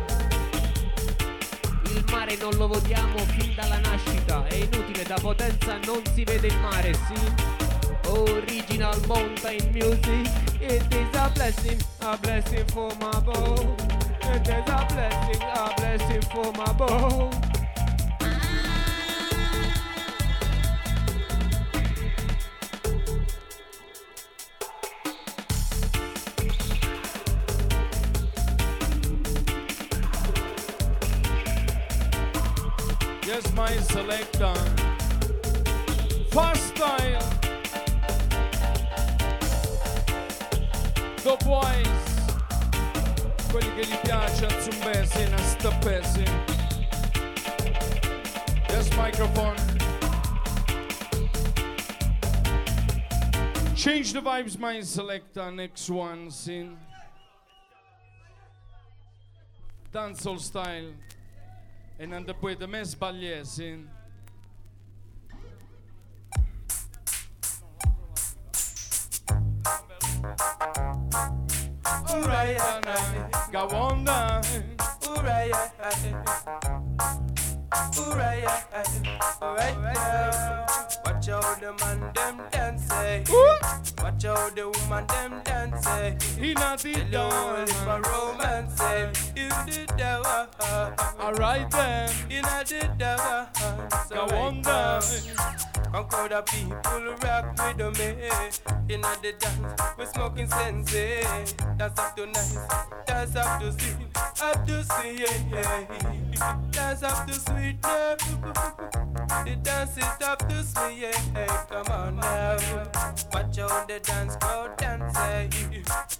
Il 1.95 2.03
mare 2.11 2.35
non 2.35 2.53
lo 2.57 2.67
votiamo 2.67 3.17
fin 3.37 3.53
dalla 3.55 3.79
nascita, 3.79 4.45
è 4.47 4.55
inutile 4.55 5.03
da 5.03 5.15
potenza 5.15 5.77
non 5.85 6.01
si 6.13 6.25
vede 6.25 6.47
il 6.47 6.59
mare, 6.59 6.93
sì. 6.93 7.33
Original 8.09 8.99
mountain 9.07 9.71
music, 9.71 10.29
it 10.59 10.83
is 10.93 11.17
a 11.17 11.29
blessing, 11.33 11.81
a 12.01 12.17
blessing 12.17 12.65
from 12.69 13.01
above. 13.01 13.75
It 14.21 14.47
is 14.47 14.67
a 14.67 14.85
blessing, 14.89 15.41
a 15.41 15.73
blessing 15.77 16.21
from 16.23 16.59
above. 16.65 17.29
Yes, 17.41 17.54
selector. 33.95 34.53
Fast 36.29 36.75
style. 36.75 37.21
The 41.23 41.37
boys. 41.45 42.03
Quelli 43.49 43.73
che 43.75 43.85
gli 43.85 43.97
piace 44.03 44.45
a 44.47 44.59
zumbesi, 44.59 45.23
a 45.23 45.37
stappesi. 45.37 46.25
Yes, 48.67 48.89
microphone. 48.97 49.55
Change 53.75 54.11
the 54.11 54.21
vibes, 54.21 54.57
my 54.57 54.81
selector. 54.81 55.49
Next 55.51 55.89
one, 55.89 56.29
scene. 56.29 56.77
Dancehall 59.93 60.37
style. 60.37 60.91
E 61.97 62.05
non 62.05 62.25
poi 62.39 62.57
da 62.57 62.67
me 62.67 62.83
sbagliesi. 62.83 63.87
Alright, 72.09 72.59
alright, 72.59 73.51
go 73.51 73.67
on 73.69 74.03
down. 74.03 74.43
Alright, 75.07 75.53
alright, 77.97 78.45
alright. 79.41 80.67
Watch 81.05 81.29
out 81.29 81.59
the 81.61 81.73
man 81.79 82.11
them 82.13 82.54
dancing. 83.23 84.03
Watch 84.03 84.25
out 84.25 84.55
the 84.55 84.69
woman 84.69 85.07
them 85.07 85.41
dancing. 85.43 85.91
Eh. 85.91 86.17
He 86.39 86.53
not 86.53 86.85
eh. 86.85 86.93
the 86.93 87.19
Hello, 87.19 87.55
eh. 87.55 87.63
it's 87.63 87.85
down. 87.85 88.01
romance. 88.01 89.31
You 89.35 89.49
did 89.65 89.89
that 89.97 90.23
one. 90.23 91.19
Alright 91.19 91.71
then, 91.71 92.09
know 92.41 92.63
did 92.65 92.99
that 92.99 93.19
one. 93.59 93.91
So 94.07 94.27
go 94.27 94.35
on 94.35 94.61
down. 94.61 95.01
now, 95.37 95.55
Conquer 95.91 96.29
the 96.29 96.41
people 96.41 97.15
rock 97.23 97.57
with 97.57 97.99
me. 97.99 98.93
In 98.93 99.01
the 99.01 99.33
dance, 99.39 99.81
we 99.97 100.05
smoking 100.05 100.47
sensei. 100.47 101.23
Dance 101.77 101.99
up 101.99 102.15
to 102.15 102.25
nice, 102.25 102.57
dance 103.07 103.35
up 103.35 103.61
to 103.61 103.71
sweet, 103.71 104.07
up 104.45 104.65
to 104.67 104.83
sweet. 104.83 105.27
Dance 106.71 107.03
up 107.03 107.27
to 107.27 107.33
sweet, 107.33 107.77
yeah. 107.83 108.15
The 109.43 109.55
dance 109.63 109.97
is 109.97 110.03
up 110.21 110.39
to 110.49 110.63
sweet, 110.63 111.01
yeah. 111.01 111.65
Come 111.69 111.87
on 111.91 112.15
now, 112.17 112.57
watch 113.33 113.57
out 113.59 113.87
the 113.87 113.99
dance 114.03 114.35
crowd 114.37 114.77
dance. 114.77 115.17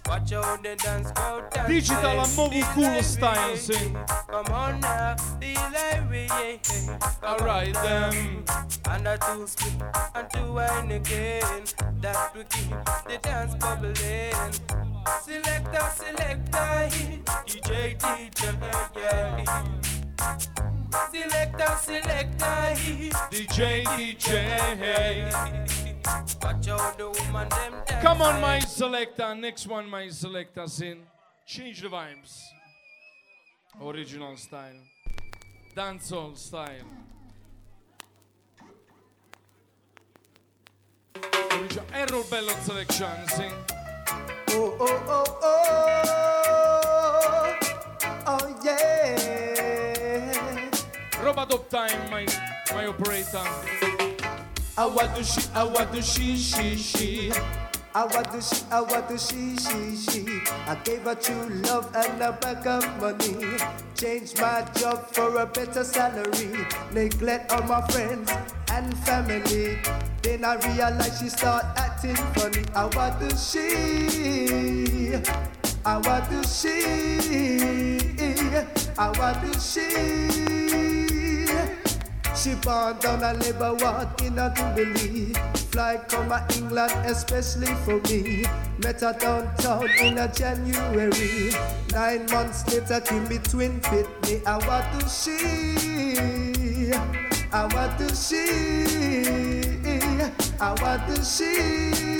Watch 0.08 0.32
out 0.32 0.62
the 0.62 0.76
dance 0.76 1.10
crowd 1.12 1.50
dance. 1.50 1.68
Digital 1.68 2.20
and 2.20 2.36
mobile 2.36 2.62
cool 2.74 2.82
library, 2.82 3.02
style, 3.02 3.50
yeah. 3.50 3.56
sing. 3.56 3.96
Come 4.28 4.46
on 4.52 4.80
now, 4.80 5.16
the 5.40 5.54
library, 5.74 6.28
yeah. 6.30 6.98
Alright 7.22 7.74
then. 7.74 8.44
and 8.90 9.08
a 9.08 9.18
two 9.18 9.46
split 9.46 9.82
and 10.14 10.28
two 10.32 10.52
wine 10.52 10.90
again. 10.90 11.62
That 12.00 12.34
we 12.34 12.44
keep 12.44 12.70
the 13.06 13.18
dance 13.22 13.54
bubbling. 13.54 14.95
Selector, 15.06 15.86
selector, 15.94 16.88
DJ, 17.46 17.96
DJ, 17.96 18.42
yeah. 18.96 19.44
Selector, 21.12 21.76
selector, 21.80 22.56
DJ, 23.30 23.84
DJ. 23.84 25.32
Watch 26.42 26.68
out 26.68 26.98
the 26.98 27.08
woman 27.08 27.48
them. 27.48 28.00
Come 28.02 28.20
on, 28.22 28.40
my 28.40 28.58
selector. 28.58 29.34
Next 29.36 29.66
one, 29.68 29.88
my 29.88 30.08
selector, 30.08 30.66
sin. 30.66 30.98
Change 31.46 31.82
the 31.82 31.88
vibes. 31.88 32.40
Original 33.80 34.36
style. 34.36 34.80
Dancehall 35.76 36.36
style. 36.36 36.84
Origi- 41.14 41.82
Errol 41.94 42.24
Bello 42.28 42.52
selection, 42.62 43.28
sin. 43.28 43.52
I 54.78 54.84
want 54.84 55.16
to 55.16 55.24
she, 55.24 55.40
I 55.54 55.64
want 55.64 55.92
to 55.92 56.02
she, 56.02 56.36
she, 56.36 56.76
she. 56.76 57.32
I 57.96 58.04
want 58.04 58.30
to 58.30 58.42
she, 58.42 58.62
I 58.70 58.82
want 58.82 59.08
to 59.08 59.16
she, 59.16 59.56
she, 59.56 59.96
she. 59.96 60.26
I 60.66 60.74
gave 60.84 61.04
her 61.04 61.14
true 61.14 61.48
love 61.64 61.90
and 61.96 62.20
a 62.20 62.32
bag 62.32 62.66
of 62.66 62.84
money. 63.00 63.56
Changed 63.94 64.38
my 64.38 64.68
job 64.74 65.06
for 65.14 65.38
a 65.38 65.46
better 65.46 65.82
salary. 65.82 66.66
Neglect 66.92 67.50
all 67.50 67.62
my 67.62 67.80
friends 67.88 68.30
and 68.70 68.94
family. 68.98 69.78
Then 70.20 70.44
I 70.44 70.56
realized 70.56 71.22
she 71.22 71.30
start 71.30 71.64
acting 71.78 72.16
funny. 72.36 72.66
I 72.74 72.84
want 72.84 73.18
to 73.18 73.34
she. 73.34 75.14
I 75.82 75.96
want 75.96 76.28
to 76.32 76.44
she. 76.46 77.98
I 78.98 79.08
want 79.18 79.40
to 79.40 79.58
she. 79.58 79.88
She 82.36 82.54
born 82.56 82.98
down 82.98 83.22
a 83.24 83.32
labor 83.32 83.72
ward 83.72 84.20
in 84.20 84.38
a 84.38 84.52
Jubilee. 84.54 85.55
Fly 85.70 85.98
a 86.08 86.44
England, 86.56 86.92
especially 87.04 87.74
for 87.84 88.00
me. 88.08 88.44
Met 88.82 89.00
her 89.00 89.12
downtown 89.12 89.88
in 90.00 90.18
a 90.18 90.28
January. 90.32 91.52
Nine 91.92 92.26
months 92.26 92.66
later, 92.72 93.00
give 93.00 93.28
between 93.28 93.80
fit 93.80 94.08
me. 94.22 94.40
I 94.46 94.56
want 94.66 95.00
to 95.00 95.08
see. 95.08 96.92
I 97.52 97.66
want 97.74 97.98
to 97.98 98.14
see. 98.14 98.86
I 100.60 100.74
want 100.80 101.06
to 101.14 101.24
she. 101.24 102.15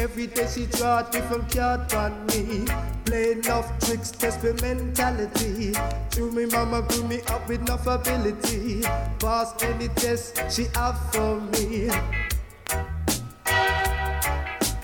Every 0.00 0.28
day 0.28 0.46
she 0.46 0.66
draw 0.66 1.02
different 1.02 1.52
card 1.52 1.92
on 1.92 2.24
me. 2.26 2.64
Playing 3.04 3.50
off 3.50 3.66
tricks, 3.80 4.12
test 4.12 4.44
my 4.44 4.52
mentality. 4.62 5.74
Through 6.10 6.30
me 6.30 6.46
mama 6.46 6.82
grew 6.82 7.02
me 7.02 7.20
up 7.26 7.48
with 7.48 7.62
enough 7.62 7.84
ability. 7.88 8.82
Pass 9.18 9.60
any 9.64 9.88
test 9.88 10.40
she 10.54 10.66
have 10.76 10.96
for 11.10 11.40
me. 11.40 11.90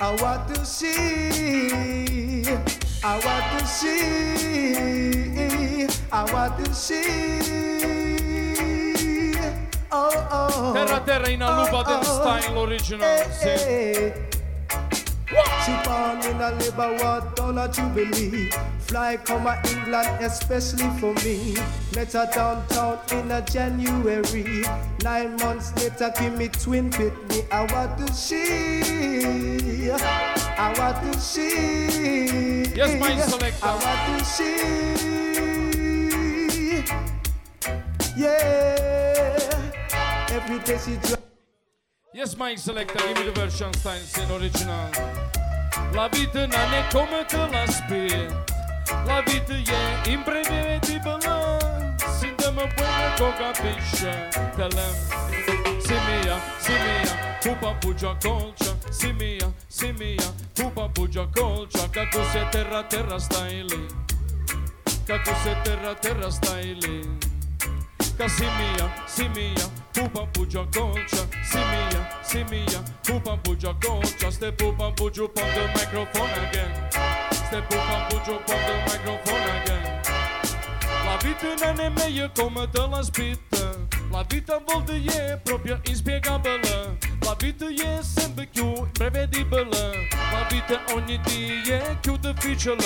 I 0.01 0.17
want 0.19 0.53
to 0.53 0.65
see. 0.65 2.43
I 3.01 3.17
want 3.23 3.59
to 3.59 3.65
see. 3.65 4.75
I 6.11 6.23
want 6.33 6.65
to 6.65 6.73
see. 6.73 7.39
Oh 9.93 10.27
oh. 10.29 10.73
Terra 10.73 10.99
Terra 11.05 11.29
in 11.29 11.41
a 11.41 11.63
lupa 11.63 11.83
del 11.87 12.03
style 12.03 12.59
original, 12.59 13.03
eh, 13.03 13.31
sin. 13.31 13.59
Hey. 13.59 14.11
Eh. 14.11 14.34
She 15.27 15.71
born 15.83 16.21
in 16.23 16.39
a 16.39 16.51
labor 16.51 16.97
ward 17.01 17.35
down 17.35 17.57
a 17.57 17.67
Jubilee. 17.67 18.51
Fly 18.79 19.17
come 19.17 19.47
a 19.47 19.59
England, 19.71 20.23
especially 20.23 20.87
for 20.99 21.13
me. 21.25 21.55
Met 21.95 22.13
her 22.13 22.29
downtown 22.31 22.99
in 23.11 23.31
a 23.31 23.41
January. 23.41 24.63
Nine 25.03 25.35
months 25.37 25.75
later, 25.77 26.13
give 26.19 26.37
me 26.37 26.49
twin 26.49 26.91
fit 26.91 27.13
me. 27.29 27.41
I 27.51 27.65
want 27.73 27.97
to 27.97 28.13
see. 28.13 29.89
I 29.91 30.73
want 30.77 31.13
to 31.13 31.19
see. 31.19 32.65
Yes, 32.75 32.99
my 32.99 33.17
selector. 33.17 33.65
I 33.65 33.73
want 33.83 34.19
to 34.19 34.25
see. 34.25 34.45
yeah. 38.15 39.49
Every 40.29 40.59
day 40.59 40.77
she. 40.77 41.34
Yes, 42.15 42.37
Mike 42.37 42.59
Selector, 42.59 42.97
give 42.97 43.17
me 43.17 43.25
the 43.25 43.31
version 43.33 43.73
style 43.73 43.99
in 44.23 44.31
original. 44.31 44.89
La 45.91 46.07
vita 46.07 46.45
non 46.47 46.73
è 46.73 46.87
come 46.89 47.25
te 47.25 47.35
la 47.35 47.67
spieghi. 47.67 48.27
La 49.05 49.21
vita 49.21 49.53
è 49.53 50.07
imprevedibile. 50.07 51.97
Sintomo 52.17 52.69
buono 52.73 53.13
che 53.15 53.33
capisce. 53.37 54.29
Tellem. 54.55 54.95
Si 55.79 55.93
mia, 55.93 56.39
si 56.57 56.71
mia, 56.71 57.37
pupa 57.41 57.73
bugia 57.81 58.15
colcia. 58.21 58.77
Si 58.91 59.11
mia, 59.11 59.53
si 59.67 59.91
mia, 59.91 60.33
pupa 60.53 60.87
bugia 60.87 61.27
colcia. 61.35 61.89
Che 61.89 62.07
cos'è 62.13 62.47
terra, 62.47 62.85
terra 62.85 63.19
stai 63.19 63.67
lì. 63.67 63.87
Che 65.03 65.21
cos'è 65.21 65.61
terra, 65.63 65.93
terra 65.95 66.29
stai 66.29 66.79
lì. 66.79 67.17
Ca 68.15 68.27
si 68.29 68.47
mia, 69.27 69.84
si 69.95 70.01
mia, 70.01 70.09
pupa 70.09 70.25
bugia 70.33 70.65
colcia 70.71 71.27
Si 71.43 71.57
mia, 71.57 72.07
si 72.21 72.43
mia, 72.49 72.83
pupa 73.01 73.37
bugia 73.37 73.73
colcia 73.79 74.29
Ste 74.29 74.51
pupa 74.51 74.91
Buju 74.91 75.23
on 75.23 75.31
the 75.33 75.67
microphone 75.73 76.31
again. 76.47 76.71
Ste 77.31 77.61
pupa 77.61 78.07
Buju 78.09 78.33
on 78.33 78.61
the 78.65 78.75
microphone 78.87 79.49
again. 79.55 80.01
La 81.05 81.17
vita 81.17 81.65
non 81.65 81.79
è 81.79 81.89
meglio 81.89 82.29
come 82.33 82.67
te 82.69 82.87
la 82.87 83.01
spită 83.01 83.87
La 84.11 84.23
vita 84.27 84.55
a 84.55 84.61
volte 84.65 84.93
e 84.93 85.37
proprio 85.43 85.79
inspiegabilă 85.87 86.97
La 87.21 87.35
vita 87.37 87.65
e 87.65 88.01
sempre 88.01 88.49
più 88.51 88.65
imprevedibilă 88.65 89.93
La 90.31 90.47
vita 90.49 90.81
ogni 90.93 91.19
dia 91.23 91.77
è 91.77 91.97
più 92.01 92.17
difficile. 92.17 92.83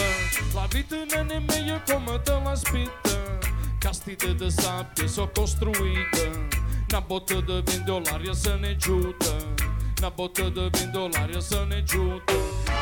La 0.53 0.67
vita 0.69 0.95
non 1.15 1.31
è 1.31 1.39
meglio 1.39 1.81
come 1.85 2.19
te 2.23 2.39
la 2.43 2.55
spită 2.55 3.37
Castite 3.79 4.33
de 4.33 4.49
sabbia 4.49 5.07
so 5.07 5.27
costruite 5.27 6.47
Na 6.91 6.99
bota 6.99 7.39
de 7.47 7.61
bendolária 7.65 8.33
să 8.33 8.57
ne 8.61 8.75
ajută 8.77 9.35
Na 10.01 10.09
bota 10.15 10.49
de 10.55 10.69
bendolária 10.71 11.39
să 11.39 11.65
ne 11.67 11.83
ajută 11.83 12.33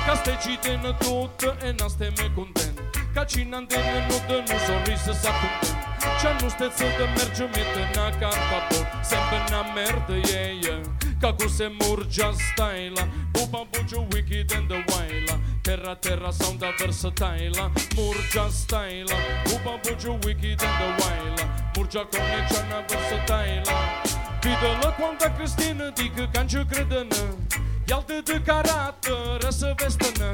Ca 0.05 0.13
să 0.15 0.21
te 0.21 0.33
citene 0.43 0.91
tută 0.99 1.57
e 1.67 1.69
n 1.69 1.79
me 2.17 2.31
content. 2.35 2.79
Ca 3.13 3.23
cine 3.23 3.55
andene 3.55 4.05
nu 4.07 4.17
dă 4.27 4.37
nu 4.47 4.57
sorrisă 4.65 5.11
să 5.21 5.29
content 5.39 5.77
Ce 6.19 6.29
nu 6.41 6.49
ste 6.49 6.67
să 6.77 6.85
de 6.97 7.05
merge 7.15 7.43
mete 7.43 7.83
na 7.95 8.05
carpator 8.19 8.85
Sempre 9.09 9.39
na 9.51 9.61
merda 9.75 10.15
yeah, 10.31 10.51
yeah. 10.63 10.81
Ca 11.21 11.33
cu 11.33 11.47
se 11.47 11.71
murge 11.79 12.23
asta 12.23 12.67
e 12.83 12.89
la. 12.95 13.07
Buba 13.31 13.67
buge 13.71 13.97
wicked 14.11 14.51
and 14.55 14.67
the 14.67 14.79
waila 14.91 15.35
Terra 15.67 15.95
terra 15.95 16.31
sound 16.31 16.63
versatile. 16.79 17.71
Murgia 17.95 18.49
staila 18.49 19.17
Pupa 19.43 19.77
Buju 19.83 20.13
wicked 20.23 20.63
and 20.63 20.75
the 20.79 21.03
waila 21.03 21.45
Murgia 21.75 22.07
una 22.07 22.85
versatile. 22.87 23.63
Vidă-la 24.41 24.95
quanta 24.97 25.29
Cristina 25.35 25.89
dică 25.89 26.29
ca 26.33 26.43
ce 26.43 26.65
credănă 26.69 27.35
Ialtă 27.87 28.21
de 28.23 28.41
carată, 28.45 29.37
să 29.49 29.75
vestănă 29.77 30.33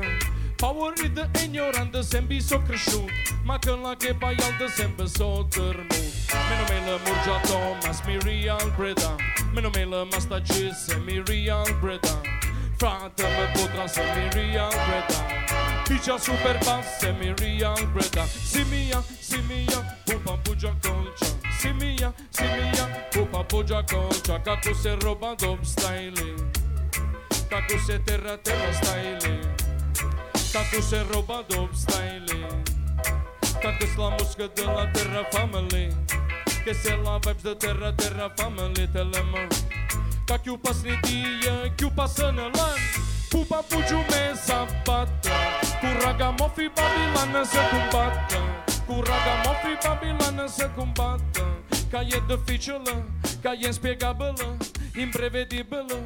Power 0.56 0.94
de 1.14 1.30
ignorantă 1.44 2.02
sembi 2.02 2.40
s-o 2.40 2.58
cresciut 2.58 3.10
Ma 3.44 3.58
că 3.60 3.78
la 3.84 3.96
che 3.96 4.16
pa 4.20 4.28
ialtă 4.28 4.68
sempre 4.76 5.06
s-o 5.06 5.44
târnut. 5.50 6.14
Meno 6.70 6.98
murgia 7.06 7.40
Thomas, 7.42 8.02
mi 8.06 8.18
real 8.24 8.74
breda. 8.78 9.16
Meno 9.54 9.70
me 9.74 9.84
la 9.86 10.08
masta 10.12 10.40
gise, 10.40 11.02
mi 11.06 11.24
real 11.26 11.78
breda 11.82 12.22
Frate 12.78 13.24
me 13.24 13.52
potra 13.54 13.88
se 13.88 14.02
mi 14.02 14.30
real 14.30 14.70
breda. 14.70 15.20
Piccia 15.88 16.18
super 16.18 16.58
basse, 16.66 17.12
mi 17.20 17.34
real 17.38 17.88
breda. 17.94 18.26
Si 18.26 18.64
mia, 18.64 19.04
si 19.20 19.38
mia, 19.48 19.80
pupa 20.06 20.38
bugia 20.44 20.76
colcia 20.82 21.26
Si 21.60 21.72
mia, 21.74 22.14
si 22.30 22.44
mia, 22.44 22.86
pupa 23.12 23.44
bugia 23.44 23.84
colcia 23.84 24.42
Ca 24.42 24.58
cu 24.58 24.74
se 24.74 24.98
roba 25.02 25.36
dom 25.38 25.60
styling. 25.64 26.40
Cu 27.68 27.78
se 27.86 28.00
terra 28.00 28.38
terra 28.38 28.72
Ca 30.52 30.60
cu 30.72 30.82
se 30.82 31.06
roba 31.12 31.46
dom 31.48 31.70
styling. 31.74 32.64
Ca 33.64 33.78
că 33.78 33.86
la 33.98 34.10
muscă 34.10 34.52
de 34.54 34.64
la 34.64 34.88
Terra 34.88 35.24
Family. 35.30 35.88
Che 36.64 36.74
se 36.74 37.00
la 37.04 37.18
vibes 37.18 37.42
de 37.42 37.54
Terra 37.54 37.94
Terra 37.94 38.32
Family 38.36 38.88
te 38.92 39.02
le 39.02 39.22
mă 39.32 39.48
Ca 40.26 40.38
chiu 40.38 40.58
pasni 40.58 41.00
dia, 41.02 41.74
chiu 41.76 41.90
pasă 41.96 42.34
lan 42.36 42.80
Pupa 43.30 43.56
pugiu 43.56 43.98
me 43.98 44.34
sabata 44.36 45.38
Cu 45.80 45.88
ragamuffin 46.04 46.72
babilana 46.76 47.44
se 47.44 47.60
combată 47.72 48.40
Cu 48.88 48.94
ragamuffin 48.94 49.78
babilana 49.84 50.48
se 50.48 50.72
combată 50.76 51.64
Ca 51.92 52.02
e 52.02 52.22
difficile, 52.28 53.06
ca 53.42 53.52
e 53.52 53.66
inspiegabilă 53.66 54.58
Imprevedibilă, 54.96 56.00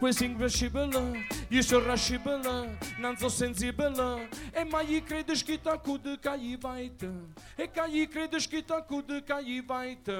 quasi 0.00 0.24
ingrescibilă 0.24 1.02
Isorrascibilă, 1.48 2.78
non 3.00 3.16
so 3.18 3.28
sensibile 3.28 4.28
E 4.54 4.66
mai 4.70 4.94
i 4.96 5.00
credeș 5.00 5.42
che 5.42 5.58
ta 5.62 5.80
cud 5.82 6.18
ca 6.20 6.34
i 6.34 6.56
vaită 6.60 7.12
E 7.56 7.66
ca 7.66 7.84
i 7.92 8.06
credeș 8.06 8.44
che 8.46 8.60
ta 8.60 8.84
cud 8.88 9.22
ca 9.26 9.38
i 9.44 9.62
vaită 9.66 10.18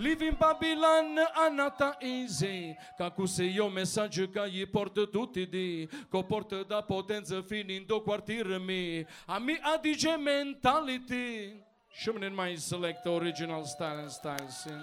Live 0.00 0.22
in 0.22 0.36
Babylon, 0.38 1.18
Anata 1.34 1.98
easy. 2.00 2.74
Cacusei 2.96 3.58
o 3.58 3.68
mesaj 3.68 4.16
ca 4.32 4.42
îi 4.42 4.66
porto 4.66 5.06
tutti 5.06 5.46
di, 5.46 5.88
portă 6.26 6.64
da 6.68 6.80
potență 6.80 7.44
finind 7.48 7.90
o 7.90 8.00
quartir 8.00 8.58
mi. 8.58 9.06
Ami 9.26 9.58
adige 9.62 10.16
mentality. 10.16 11.54
Și 11.92 12.10
in 12.20 12.34
my 12.34 12.56
select 12.56 13.04
original 13.04 13.64
style 13.64 13.98
and 13.98 14.10
style 14.10 14.48
sin. 14.48 14.80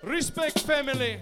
Respect 0.00 0.58
family. 0.58 1.20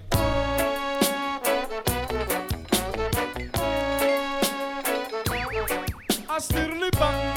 Astirli 6.26 6.88
bang. 6.98 7.31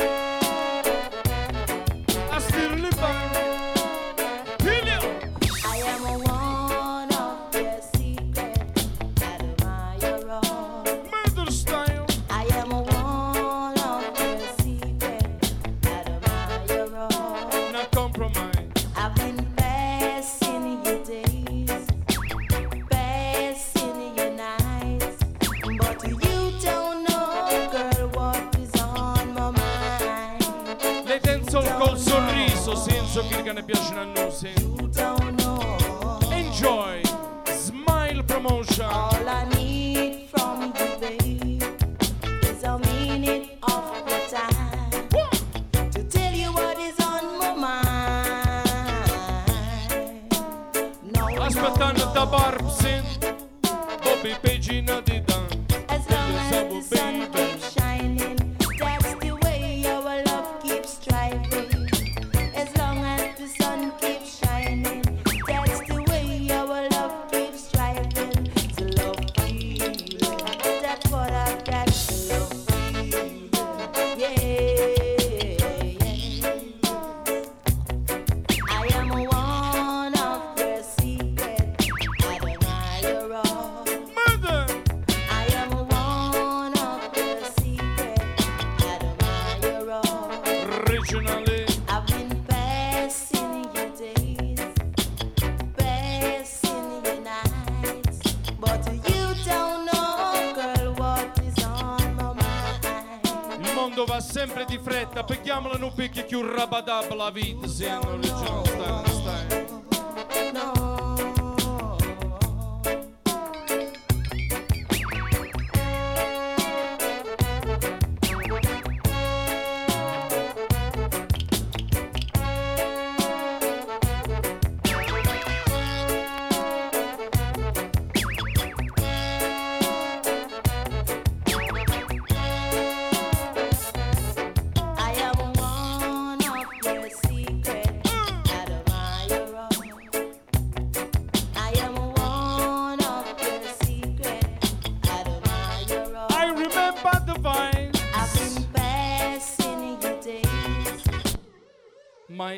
Più 106.76 106.84
rabadab 106.84 107.16
la 107.16 107.30
vita, 107.32 108.65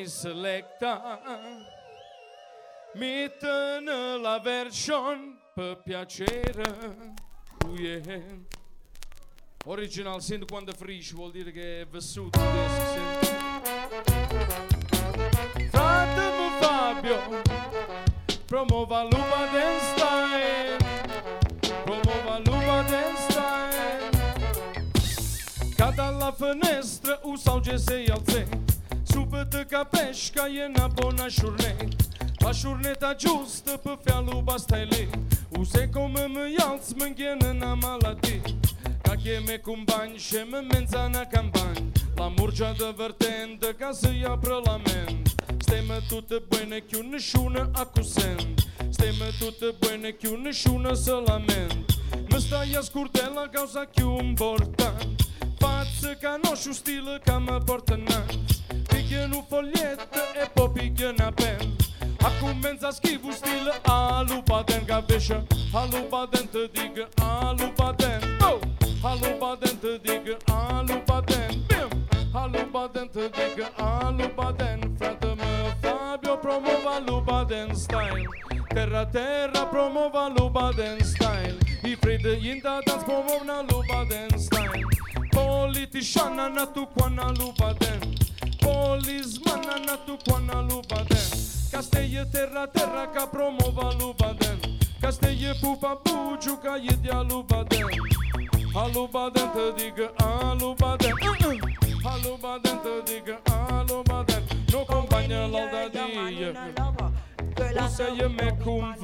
selecta. 0.06 1.20
Mitten 2.94 3.84
la 4.20 4.38
version 4.40 5.38
pe 5.54 5.76
piacere. 5.84 7.16
Yeah. 7.76 8.22
Original 9.66 10.22
sento 10.22 10.46
quando 10.46 10.72
frisch 10.72 11.12
vuol 11.14 11.30
dire 11.30 11.52
che 11.52 11.82
è 11.82 11.86
vissuto 11.86 12.38
Frate 15.70 16.30
mio 16.38 16.50
Fabio 16.58 17.42
Promova 18.46 19.02
l'uva 19.02 19.48
del 19.52 19.80
style 19.80 20.76
Promova 21.84 22.38
l'uva 22.38 22.82
del 22.82 23.16
style 23.16 24.10
Cada 25.76 26.10
la 26.10 26.34
usa 26.38 27.20
usau 27.24 27.60
ce 27.60 27.76
se 27.76 28.04
alțe 28.10 28.67
alze, 29.18 29.48
subito 29.48 29.64
capisci 29.66 30.32
che 30.32 30.40
è 30.40 30.66
una 30.66 30.88
buona 30.88 31.28
giornata. 31.28 31.86
La 32.40 32.50
giornata 32.50 33.14
giusta 33.14 33.78
per 33.78 33.98
fare 34.02 34.24
l'uva 34.24 34.58
stai 34.58 34.86
lì, 34.86 35.08
o 35.56 35.64
se 35.64 35.88
come 35.88 36.28
mi 36.28 36.54
alzi 36.56 36.94
mi 36.94 37.12
viene 37.12 37.48
una 37.48 37.74
malattia. 37.74 38.40
Ca 39.02 39.16
che 39.16 39.40
mi 39.40 39.60
compagni 39.60 40.18
și 40.18 40.44
mi 40.50 40.66
menza 40.70 41.08
na 41.08 41.26
campagna, 41.26 41.90
la 42.16 42.28
murgia 42.28 42.72
divertente 42.72 43.74
ca 43.78 43.92
să 43.92 44.12
ia 44.12 44.30
apre 44.30 44.60
la 44.64 44.76
mente. 44.76 45.34
Stiamo 45.58 46.00
tutte 46.08 46.40
bene 46.40 46.84
che 46.86 47.02
nessuno 47.02 47.70
accusent 47.74 48.66
Stiamo 48.88 49.26
tutte 49.38 49.74
bene 49.78 50.16
che 50.16 50.34
nessuno 50.36 50.94
se 50.94 51.10
lament 51.10 51.84
Mi 52.30 52.40
stai 52.40 52.74
a 52.74 52.80
scurtella 52.80 53.48
causa 53.50 53.84
più 53.84 54.18
importante 54.18 55.24
Față 55.58 56.16
ca 56.20 56.38
noșu 56.42 56.72
stilă 56.72 57.20
ca 57.24 57.38
mă 57.38 57.58
portă 57.64 57.96
nanți 57.96 58.58
Picchiano 59.08 59.42
fogliette 59.48 60.20
e 60.34 60.50
poi 60.52 60.68
picchiano 60.70 61.32
pen 61.32 61.76
Acum 62.20 62.58
menza 62.60 62.90
schivu 62.90 63.30
stilă 63.30 63.74
alu 63.82 64.42
baden 64.44 64.84
ca 64.84 65.04
veșă 65.06 65.46
Alu 65.72 66.06
baden 66.10 66.46
te 66.52 66.68
digă 66.72 67.08
alu 67.16 67.72
baden 67.76 68.20
oh! 68.40 68.58
Alu 69.02 69.36
baden 69.38 69.78
te 69.78 69.98
digă 70.02 70.36
alu 70.46 71.02
baden 71.06 71.48
Bim! 71.66 71.88
Alu 72.32 72.68
baden 72.70 73.08
te 73.08 73.30
digă 73.36 73.72
alu 73.76 74.30
baden 74.34 74.94
Frate 74.98 75.34
mă 75.36 75.72
Fabio 75.80 76.36
promova 76.36 77.02
lu 77.06 77.22
baden 77.24 77.74
style. 77.74 78.28
Terra 78.68 79.06
terra 79.06 79.64
promova 79.64 80.32
lu 80.36 80.48
baden 80.48 80.98
style. 81.02 81.56
I 81.82 81.94
fride 81.94 82.38
inda 82.42 82.78
dans 82.84 83.02
promova 83.02 83.64
lu 83.68 83.82
baden 83.88 84.38
style. 84.38 84.84
Politiciana 85.30 86.48
na 86.48 86.66
tu 86.66 86.86
quana 86.94 87.32
lu 87.38 87.52
baden 87.58 88.27
Polismana 88.68 89.78
na 89.86 89.96
tu 90.04 90.18
quana 90.24 90.60
lu 90.68 90.82
baden. 90.88 91.28
Casteie 91.72 92.24
terra 92.30 92.66
terra 92.66 93.06
ca 93.14 93.26
promova 93.26 93.96
lu 93.98 94.12
baden. 94.12 94.58
Casteie 95.00 95.54
pupa 95.60 95.96
Buju 96.04 96.60
ca 96.62 96.76
e 96.76 96.96
dia 97.00 97.22
lu 97.22 97.42
baden 97.44 97.86
Alu 98.74 99.08
baden 99.08 99.48
te 99.54 99.72
digă 99.76 100.12
alu 100.16 100.74
baden. 100.78 101.12
Mm, 101.16 101.48
mm. 101.48 101.60
Alu 102.04 102.36
baden 102.40 102.78
te 102.84 103.12
digă 103.12 103.40
alu 103.44 104.02
baden. 104.02 104.42
Nu 104.72 104.84
compagna 104.84 105.46
l'aldadie 105.46 106.52
O 107.84 107.88
să 107.88 108.06
e 108.18 108.26
me 108.26 108.56
cum 108.64 108.96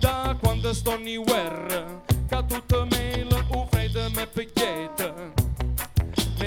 Da 0.00 0.36
quando 0.40 0.72
sto 0.72 0.92
in 1.04 1.22
guerra 1.22 1.84
Ca 2.28 2.42
tutta 2.42 2.86
mail 2.90 3.46
o 3.50 3.68
me 4.14 4.28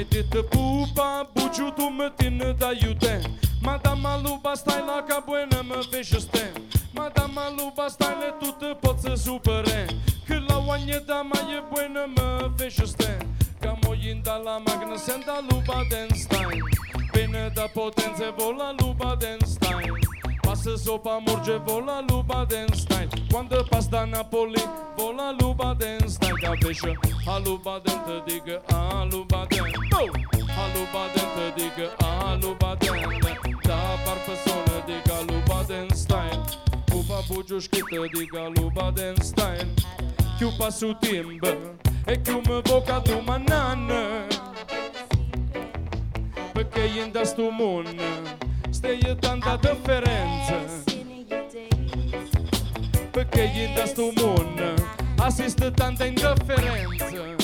picchietta 0.04 0.38
Mettete 0.38 0.44
pupa 0.44 1.28
Buju 1.34 1.72
tu 1.76 1.90
me 1.90 2.10
tine 2.18 2.54
da 2.54 2.72
iute 2.72 3.22
Madama 3.62 4.18
luba 4.18 4.56
stai 4.56 4.82
la 4.86 5.04
ca 5.08 5.24
buena 5.26 5.62
me 5.62 5.76
veșe 5.92 6.20
ste 6.20 6.52
Madama 6.94 7.50
luba 7.58 7.88
stai 7.88 8.16
le 8.20 8.34
tu 8.40 8.52
te 8.60 8.74
poți 8.80 9.02
să 9.02 9.14
supere. 9.16 9.86
Că 10.28 10.40
la 10.48 10.64
oanie 10.68 11.04
da 11.06 11.22
mai 11.22 11.54
e 11.58 11.64
buena 11.70 12.06
me 12.06 12.52
veșe 12.56 12.86
ste 12.86 13.18
Ca 13.60 13.78
moinda 13.86 14.36
la 14.36 14.62
magna 14.66 14.96
senta 14.96 15.44
luba 15.50 15.86
den 15.90 16.08
stai 16.14 16.60
Bine 17.12 17.52
da 17.54 17.66
potențe 17.74 18.34
vola 18.38 18.76
luba 18.80 19.16
den 19.20 19.38
Passa 20.58 20.76
sopa 20.76 21.20
morge, 21.20 21.60
vola 21.60 22.00
luba 22.00 22.44
Denstein. 22.44 23.08
Quando 23.32 23.64
pasta 23.66 24.08
Napoli, 24.08 24.60
vola 24.98 25.30
luba 25.30 25.76
Denstein. 25.76 26.34
Cabeça, 26.42 26.96
a 27.28 27.38
luba 27.38 27.80
dentro, 27.80 28.20
da, 28.20 28.26
diga 28.26 28.62
a 28.74 29.04
luba 29.04 29.46
dentro. 29.46 29.80
A 29.94 30.68
luba 30.74 31.10
dentro, 31.14 31.52
diga 31.56 31.94
a 32.04 32.34
luba 32.34 32.76
dentro. 32.76 33.62
Da 33.64 33.98
parpesona, 34.04 34.82
diga 34.88 35.20
luba 35.30 35.64
Denstein. 35.64 36.42
Cuba 36.90 37.22
bugiusquita, 37.28 38.10
diga 38.12 38.48
luba 38.48 38.92
Denstein. 38.92 39.76
Que 40.40 40.44
eu 40.44 40.52
passo 40.58 40.90
o 40.90 40.96
timbre, 40.96 41.56
é 42.08 42.18
que 42.18 42.32
uma 42.32 42.64
boca 42.64 43.00
de 43.02 43.14
uma 43.14 43.38
nana. 43.38 44.26
Pe 46.54 46.66
că 46.66 46.80
e 46.80 47.02
în 47.04 47.12
destul 47.12 47.52
Stai 48.70 49.00
e 49.10 49.16
tanta 49.16 49.56
diferent 49.56 50.27
Perché 53.12 53.42
in 53.44 53.74
da 53.74 53.86
sto 53.86 54.12
mondo 54.16 54.74
Assiste 55.18 55.72
tanta 55.72 56.06
indifferenza. 56.06 57.36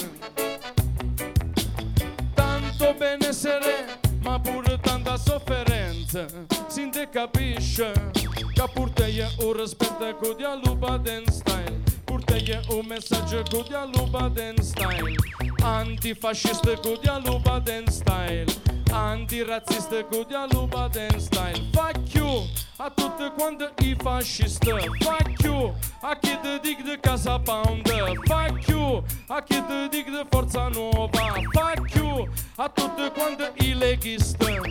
Tanto 2.33 2.93
benessere 2.97 3.99
ma 4.21 4.39
pure 4.39 4.79
tanta 4.79 5.17
sofferenza. 5.17 6.25
Si 6.67 6.89
capisce 7.11 7.91
Che 8.11 8.63
purteie 8.73 9.27
un 9.39 9.53
rispetto 9.53 10.15
con 10.15 10.37
dialuba 10.37 10.97
den 10.97 11.25
style. 11.29 11.81
Purteie 12.05 12.61
un 12.69 12.85
messaggio 12.85 13.43
con 13.49 13.63
dialuba 13.67 14.29
den 14.29 14.55
style. 14.61 15.15
Antifascista 15.61 16.73
con 16.77 16.97
dialuba 17.01 17.59
den 17.59 17.85
style 17.87 18.72
antirazziste 18.93 20.05
cu 20.09 20.25
de 20.27 20.35
luba 20.51 20.89
de 20.91 21.07
style. 21.17 21.61
Fuck 21.71 22.13
you, 22.13 22.47
a 22.77 22.89
tutte 22.89 23.31
quante 23.37 23.71
i 23.81 23.95
fasciste. 24.03 24.73
Fuck 24.99 25.43
you, 25.43 25.73
a 26.01 26.15
chi 26.21 26.37
ti 26.41 26.59
dic 26.61 26.83
di 26.83 26.97
casa 27.01 27.39
pound. 27.39 27.87
Fuck 28.25 28.67
you, 28.67 29.03
a 29.27 29.41
chi 29.41 29.63
ti 29.67 29.89
dic 29.89 30.05
di 30.05 30.23
forza 30.29 30.67
nuova. 30.67 31.33
Fuck 31.51 31.95
you, 31.95 32.27
a 32.55 32.69
tutte 32.69 33.11
quante 33.11 33.51
i 33.55 33.73
leghiste. 33.73 34.61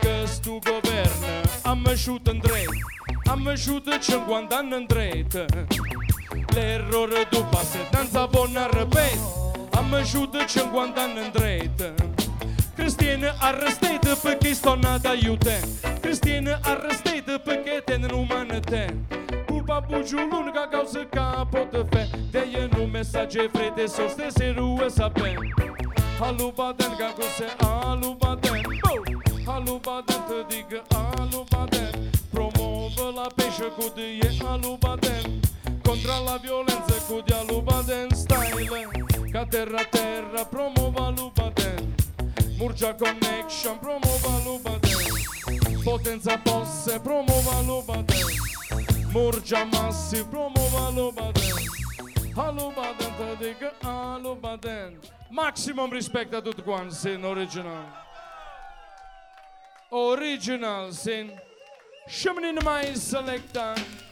Che 0.00 0.26
tu 0.42 0.58
governo 0.58 1.42
am 1.62 1.86
ajută 1.86 2.30
în 2.30 2.38
drept 2.38 2.68
Am 3.24 3.46
ajută 3.46 3.90
50 3.90 4.52
anni 4.52 4.74
în 4.74 4.84
drept 4.86 5.34
L'errore 6.54 7.28
după 7.30 7.58
se 7.70 7.78
danza 7.90 8.26
buona 8.26 8.66
repet 8.66 9.18
Am 9.70 9.94
ajută 9.94 10.38
50 10.38 10.96
anni 10.96 11.18
în 11.24 11.30
drept 11.32 12.11
Cristina, 12.76 13.34
arrestei 13.40 13.98
de 14.00 14.18
pe 14.22 14.38
chistona 14.38 14.98
da 14.98 15.12
iute. 15.24 15.60
Cristina, 16.00 16.58
arrestei 16.62 17.22
de 17.26 17.40
pe 17.44 17.62
cheten 17.64 18.02
în 18.02 18.18
umanăte 18.18 18.96
Pulpa 19.46 19.84
bujulun 19.88 20.50
ca 20.54 20.68
cauză 20.70 21.06
ca 21.10 21.48
potefe 21.50 22.08
De 22.30 22.38
e 22.38 22.68
nu 22.76 22.84
mesaje 22.84 23.48
vrei 23.52 23.72
de 23.76 23.86
sos 23.86 24.14
de 24.14 24.28
seru 24.34 24.86
SAP 24.88 25.18
Halu 26.18 26.52
baden 26.56 26.94
ca 26.98 27.14
guse 27.16 27.48
alu 27.58 28.16
baden. 28.18 28.60
Halu 29.46 29.80
baden 29.82 30.22
te 30.28 30.38
digă 30.48 30.82
alu 30.88 31.44
baden. 31.50 31.90
Promovă 32.30 33.06
la 33.16 33.26
peșă 33.36 33.68
cu 33.76 33.92
de 33.94 34.06
e 34.20 34.30
alu 34.46 34.76
baden. 34.80 35.40
Contra 35.82 36.16
la 36.26 36.36
violență 36.42 36.94
cu 37.08 37.22
de 37.26 37.34
alu 37.34 37.60
baden 37.60 38.08
style 38.12 38.80
Ca 39.32 39.44
terra 39.44 39.82
terra 39.90 40.42
promovă 40.50 40.81
Murgia 42.62 42.94
Connection 42.94 43.76
promuova 43.80 44.38
l'Ubaden 44.44 45.82
Potenza 45.82 46.38
Posse 46.38 47.00
promuova 47.00 47.60
l'Ubaden 47.62 48.26
Murgia 49.10 49.64
Massive 49.64 50.26
promuova 50.26 50.90
l'Ubaden 50.90 51.56
All'Ubaden 52.36 53.16
te 53.16 53.36
dico 53.38 53.72
all'Ubaden 53.80 54.96
Maximum 55.30 55.90
rispetto 55.90 56.36
a 56.36 56.40
tutti 56.40 56.62
quanti, 56.62 56.94
sin 56.94 57.24
original. 57.24 57.84
Original, 59.88 60.92
sin. 60.92 61.32
My 62.62 62.94
selector 62.94 63.74
I'm 63.74 64.11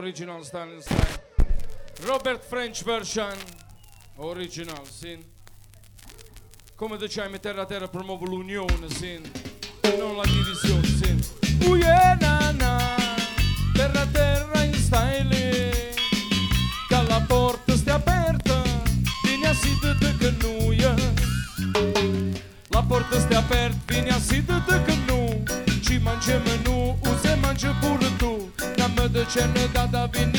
original 0.00 0.42
style 0.42 0.80
style. 0.80 1.22
Robert 2.06 2.42
French 2.42 2.82
version. 2.82 3.36
Original, 4.16 4.86
sin. 4.86 5.22
Come 6.74 6.96
diceai, 6.96 7.38
terra 7.38 7.66
terra 7.66 7.88
promuovo 7.88 8.24
l'unione, 8.24 8.88
sin. 8.88 9.30
Non 9.98 10.16
la 10.16 10.24
divisione, 10.24 10.69
N-am 29.32 29.52
de 30.12 30.29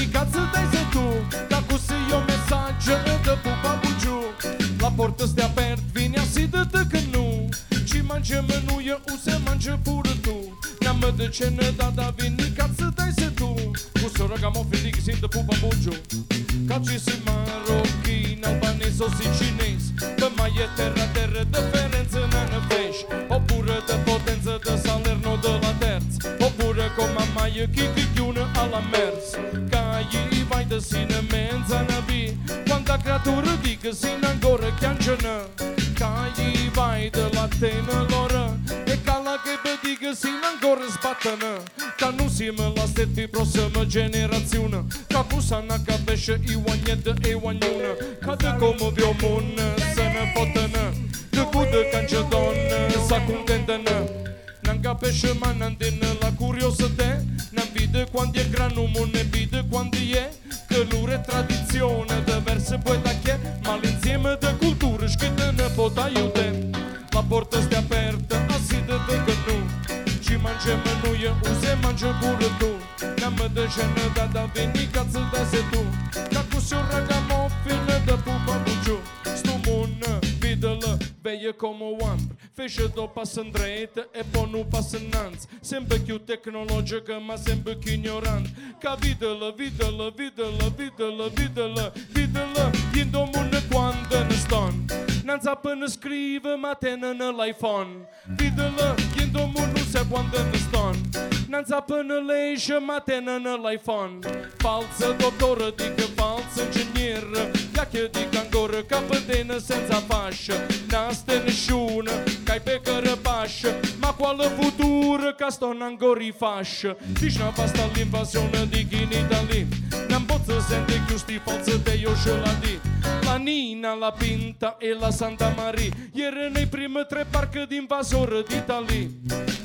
Fece 82.72 82.88
do 82.88 83.06
passa 83.10 83.42
in 83.42 83.52
dritta 83.52 84.08
e 84.14 84.24
poi 84.24 84.50
nu 84.50 84.66
passa 84.66 84.98
innanzi 84.98 85.46
Sempre 85.60 86.00
più 86.00 86.24
tecnologica 86.24 87.20
ma 87.20 87.36
sempre 87.36 87.76
più 87.76 87.92
ignorante 87.92 88.50
Ca 88.80 88.96
vidă-lă, 88.96 89.54
vidă-lă, 89.58 90.14
vidă-lă, 90.16 90.72
vidă-lă, 90.76 91.32
vidă-lă, 91.34 91.94
vidă-lă 92.14 92.72
Indo 92.96 93.30
mună 93.34 93.60
quando 93.70 94.24
ne 94.24 94.36
ston. 94.36 94.86
Nanza 95.24 95.56
până 95.56 95.86
scrive 95.86 96.56
ma 96.62 96.74
tenă 96.74 97.12
l'iPhone 97.12 98.08
Vidă-lă, 98.36 98.96
indo 99.22 99.52
mună 99.54 99.80
se 99.92 100.06
quando 100.10 100.38
ne 100.38 100.58
ston 100.58 101.31
Finanța 101.52 101.80
până 101.80 102.14
lei 102.28 102.58
și 102.58 102.72
matenă 102.72 103.60
la 103.64 103.72
iPhone 103.72 104.20
Falsă 104.58 105.16
doctoră, 105.18 105.74
dică 105.76 106.08
falsă 106.16 106.62
ingineră 106.64 107.44
Iache 107.76 108.10
dică 108.12 108.40
angoră, 108.44 108.82
capătenă 108.92 109.58
senza 109.58 110.00
fașă. 110.10 110.54
Naste 110.90 111.42
neșună, 111.46 112.12
cai 112.44 112.62
pe 112.64 112.82
cărăpașă. 112.84 113.70
Ma 114.02 114.14
coală 114.14 114.44
futură, 114.44 115.34
ca 115.38 115.50
stonă 115.50 115.84
angori 115.84 116.36
fașă 116.38 116.98
Dișna 117.20 117.50
vasta 117.50 117.90
l'invasione 117.94 118.62
di 118.70 118.88
Ghinitali 118.90 119.68
N-am 120.10 120.24
poță 120.26 120.66
sente 120.70 121.04
chiusti 121.08 121.42
falsă 121.46 121.76
de 121.84 122.00
ioșălandi 122.02 122.80
La 123.22 123.36
Nina, 123.36 123.94
la 123.94 124.12
Pinta 124.12 124.78
e 124.80 124.94
la 125.00 125.10
Santa 125.10 125.54
Maria 125.58 125.92
Ieri 126.12 126.62
i 126.62 126.66
prime 126.66 127.04
tre 127.10 127.28
parcă 127.32 127.66
d'invasoră 127.70 128.44
d'Italia 128.44 129.08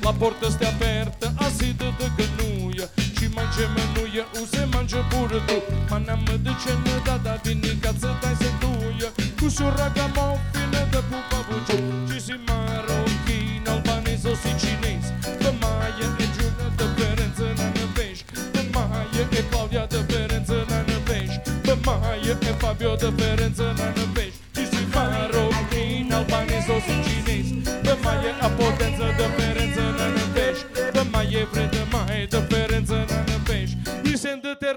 La 0.07 0.13
portă 0.13 0.49
stea 0.49 0.69
apertă, 0.69 1.33
asidă 1.47 1.87
de 1.99 2.07
gănuie. 2.17 2.85
Și 3.17 3.25
mance 3.35 3.63
mănuie, 3.75 4.23
use 4.41 4.67
mance 4.73 4.99
burdu. 5.11 5.57
Ma 5.89 5.97
neamă 6.05 6.35
de 6.45 6.51
ce 6.61 6.71
ne 6.83 6.95
da, 7.05 7.15
da 7.23 7.33
vinica 7.43 7.91
să 7.99 8.09
dai 8.21 8.35
să 8.41 8.49
duie 8.61 9.07
Cu 9.39 9.45
șuraga 9.55 10.05
mă 10.15 10.27
fine 10.51 10.81
de 10.91 11.01
pupa 11.09 11.39
buciu 11.47 11.77
ci 12.07 12.17
si 12.25 12.35
marochin, 12.47 13.65
albanez, 13.73 14.23
o 14.31 14.33
sicinez 14.43 15.03
Pe 15.41 15.49
maie 15.61 16.05
e 16.23 16.25
giună 16.35 16.67
de 16.79 16.85
perență 16.97 17.45
la 17.57 17.67
năvești 17.77 18.31
Pe 18.53 18.61
maie 18.73 19.21
e 19.39 19.41
Claudia 19.49 19.85
de 19.93 19.99
perență 20.09 20.55
la 20.69 20.79
năvești 20.89 21.39
Pe 21.65 21.73
maie 21.85 22.33
e 22.49 22.51
Fabio 22.61 22.93
de 23.01 23.09
perență 23.19 23.63
la 23.63 23.71
năvești 23.73 23.96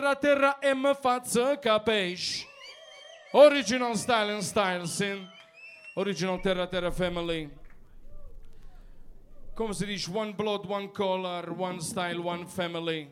terra 0.01 0.15
terra 0.15 0.59
e 0.61 0.73
mă 0.73 0.93
față 1.01 1.59
ca 1.61 1.79
pești 1.79 2.49
Original 3.33 3.95
style 3.95 4.33
and 4.33 4.43
style, 4.43 4.85
sin. 4.85 5.29
Original 5.95 6.39
Terra 6.39 6.67
Terra 6.67 6.91
family. 6.91 7.49
Come 9.55 9.73
si 9.73 9.85
dice? 9.85 10.11
One 10.13 10.33
blood, 10.37 10.67
one 10.69 10.89
color, 10.89 11.55
one 11.59 11.79
style, 11.81 12.19
one 12.19 12.45
family. 12.45 13.09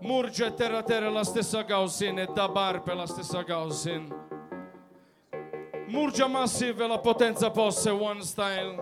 Murge 0.00 0.50
Terra 0.50 0.82
Terra 0.82 1.08
la 1.08 1.22
stessa 1.22 1.64
causin 1.64 2.18
e 2.18 2.26
Dabar 2.34 2.80
per 2.80 2.94
la 2.94 3.06
stessa 3.06 3.42
causin. 3.44 4.14
Murgia 5.86 6.26
Massive 6.26 6.86
la 6.86 6.98
potenza 6.98 7.50
posse, 7.50 7.90
one 7.90 8.20
style. 8.20 8.74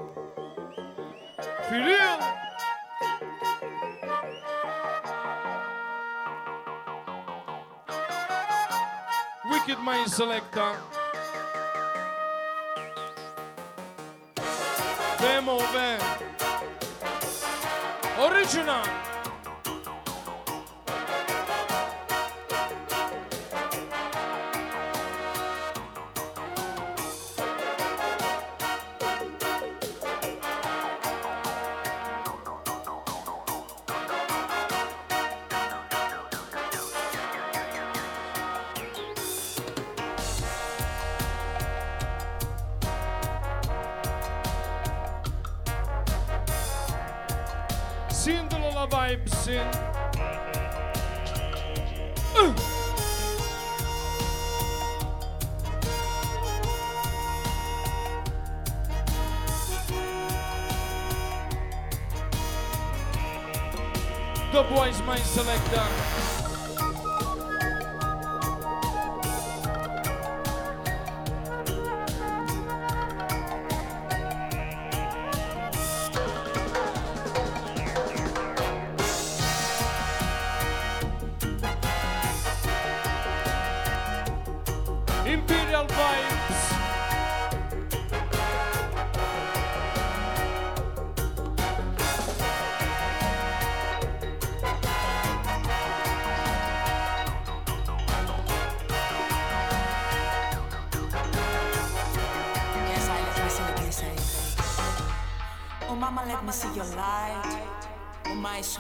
Filial! 1.69 2.48
Wicked 9.69 9.85
Mind 9.85 10.09
Selector. 10.09 10.77
Vemo, 15.21 15.59
ve. 15.59 15.99
Original. 18.19 19.08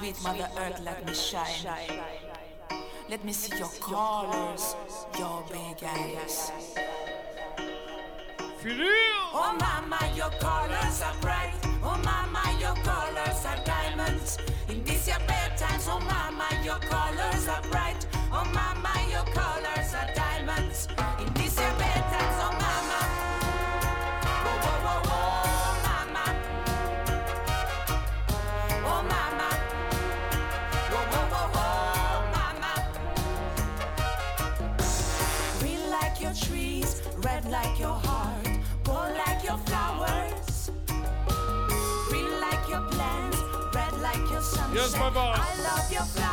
Sweet 0.09 0.25
Mother 0.25 0.49
Earth, 0.59 0.81
let 0.87 1.07
me 1.07 1.13
shine. 1.13 2.01
Let 3.11 3.25
me 3.27 3.33
see 3.35 3.59
your 3.59 3.69
colors, 3.79 4.75
your 5.19 5.45
big 5.51 5.85
eyes. 5.85 6.51
Oh 9.35 9.55
mama, 9.61 9.99
your 10.17 10.31
colors 10.41 11.03
are 11.03 11.15
bright. 11.21 11.53
Oh 11.83 12.01
mama, 12.03 12.43
your 12.59 12.75
colors 12.77 13.45
are 13.45 13.63
diamonds. 13.67 14.39
In 14.71 14.83
this 14.83 15.09
your 15.09 15.19
bedtime, 15.27 15.81
oh 15.89 16.01
mama, 16.01 16.49
your 16.65 16.79
colors 16.79 17.47
are 17.47 17.63
bright. 17.71 17.88
of 45.09 45.17
us. 45.17 46.28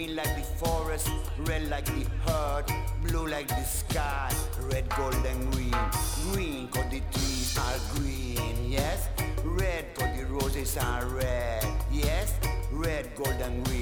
Green 0.00 0.16
like 0.16 0.34
the 0.34 0.64
forest, 0.64 1.10
red 1.40 1.68
like 1.68 1.84
the 1.84 2.06
herd, 2.24 2.64
blue 3.02 3.26
like 3.26 3.48
the 3.48 3.62
sky, 3.64 4.32
red, 4.72 4.88
gold 4.96 5.26
and 5.26 5.52
green. 5.52 5.74
Green 6.32 6.68
cause 6.68 6.90
the 6.90 7.02
trees 7.12 7.58
are 7.58 7.78
green, 7.94 8.70
yes. 8.70 9.10
Red 9.44 9.94
cause 9.94 10.08
the 10.16 10.24
roses 10.24 10.78
are 10.78 11.04
red, 11.04 11.66
yes. 11.92 12.32
Red, 12.72 13.14
gold 13.14 13.42
and 13.42 13.62
green. 13.66 13.79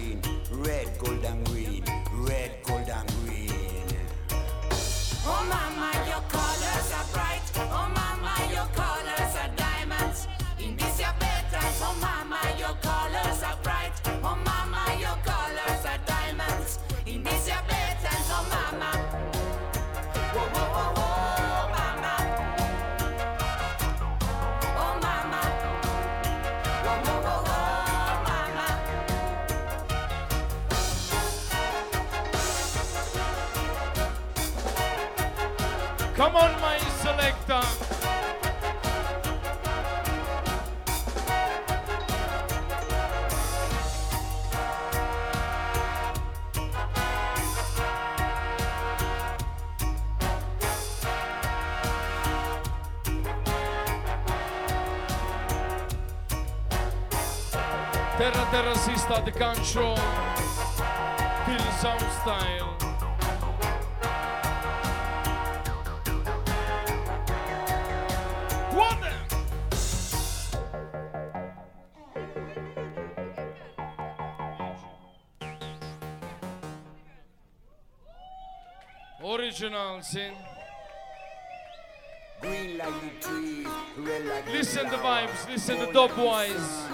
Terra 58.18 58.50
Terracista 58.50 59.24
the 59.24 59.30
canción 59.30 59.96
Sound 61.80 62.02
Style 62.20 62.76
Original 79.22 80.02
sin. 80.02 80.32
Green 82.40 82.78
like 82.78 82.88
the 83.00 83.28
trees, 83.28 83.68
Listen 84.52 84.90
the 84.90 84.96
vibes, 84.96 85.48
listen 85.48 85.78
the 85.78 85.92
dub 85.92 86.10
wise. 86.18 86.87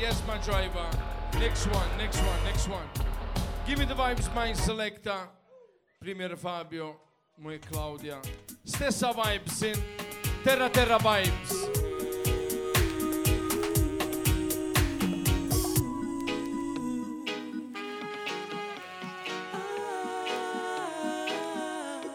yes, 0.00 0.22
my 0.26 0.38
driver. 0.38 0.86
Next 1.38 1.66
one, 1.66 1.88
next 1.98 2.18
one, 2.18 2.44
next 2.44 2.68
one. 2.68 2.86
Give 3.66 3.78
me 3.78 3.84
the 3.84 3.94
vibes, 3.94 4.32
my 4.34 4.52
selector. 4.52 5.28
Primjer 6.02 6.36
Fabio, 6.36 6.96
muy 7.38 7.58
Claudia. 7.58 8.20
Stessa 8.64 9.12
vibes 9.12 9.62
in 9.62 9.76
Terra 10.44 10.68
Terra 10.68 10.98
vibes. 10.98 11.52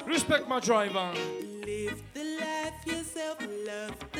Respect 0.06 0.48
my 0.48 0.60
driver. 0.60 1.12
Live 1.66 2.02
the 2.14 2.24
life 2.40 2.86
yourself, 2.86 3.40
love 3.66 4.12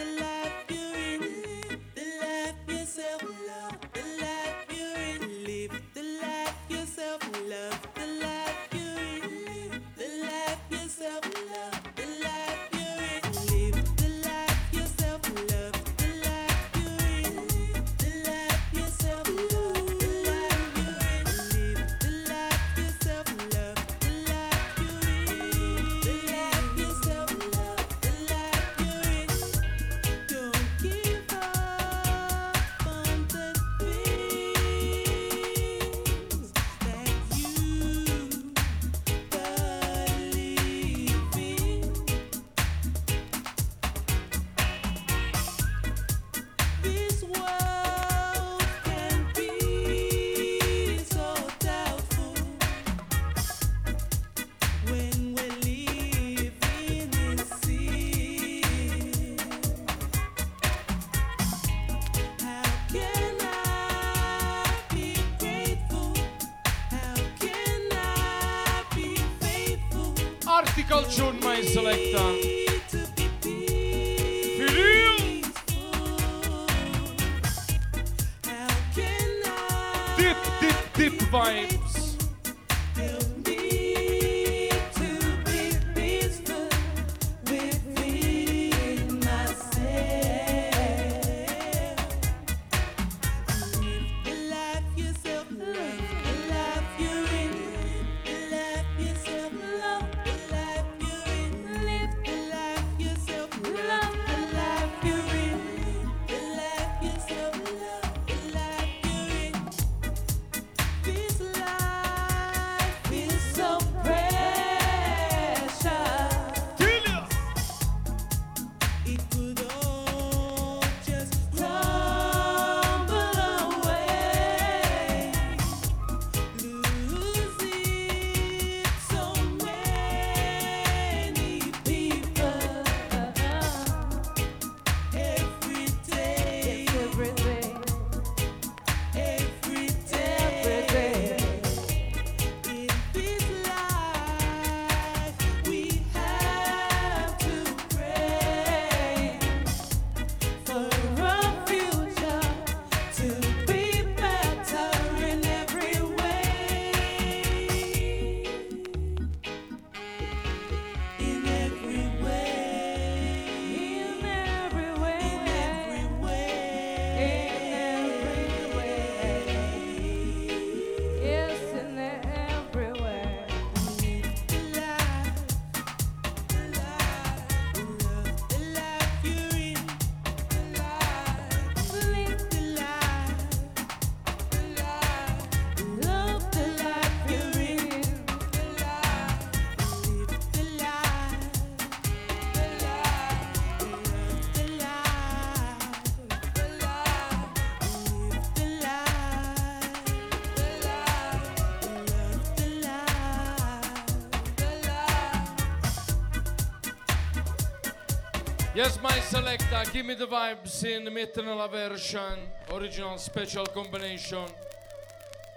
Selecta, 209.32 209.90
give 209.94 210.06
me 210.06 210.14
the 210.14 210.28
vibes 210.28 210.84
in 210.84 211.06
Mittenala 211.06 211.72
version, 211.72 212.38
original 212.70 213.18
special 213.18 213.66
combination. 213.66 214.44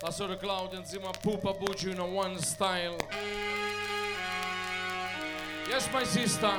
I 0.01 0.11
the 0.11 0.37
cloud 0.37 0.75
and 0.75 0.87
Zima 0.87 1.11
Pupa 1.20 1.53
Buju 1.55 1.91
in 1.91 2.12
one 2.14 2.39
style. 2.39 2.97
Yes, 5.68 5.89
my 5.93 6.05
sister. 6.05 6.53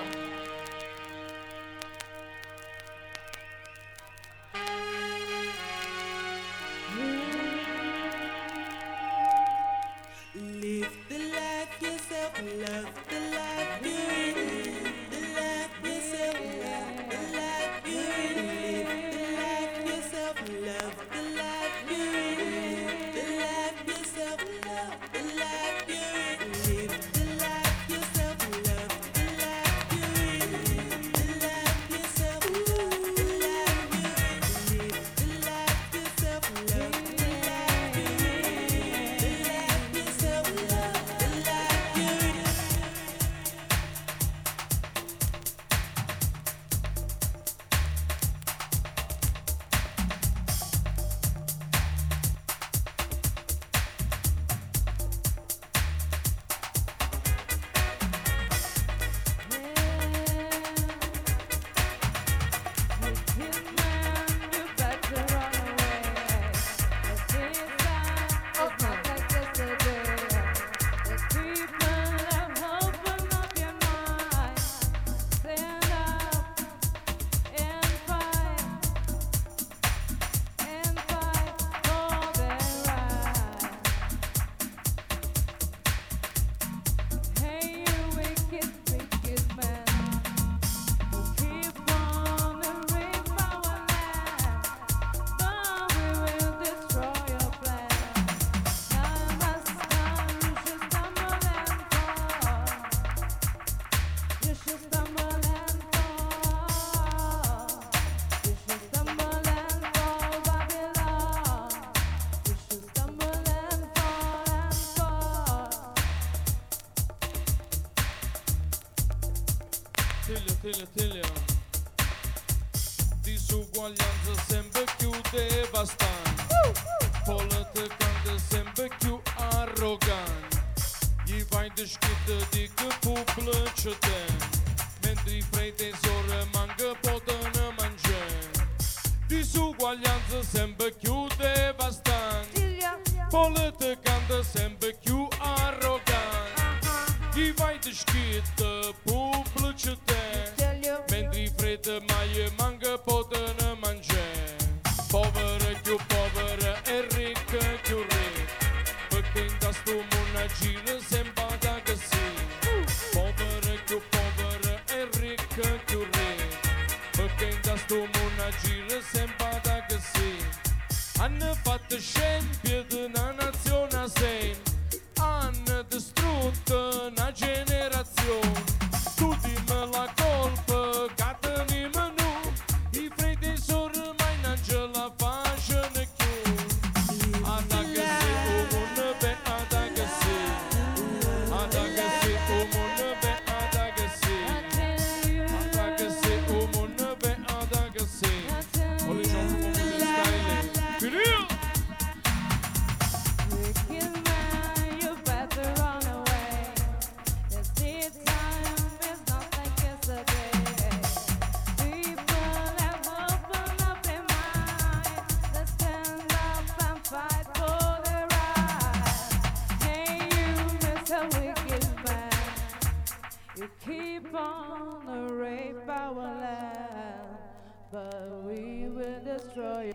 Time 229.76 229.92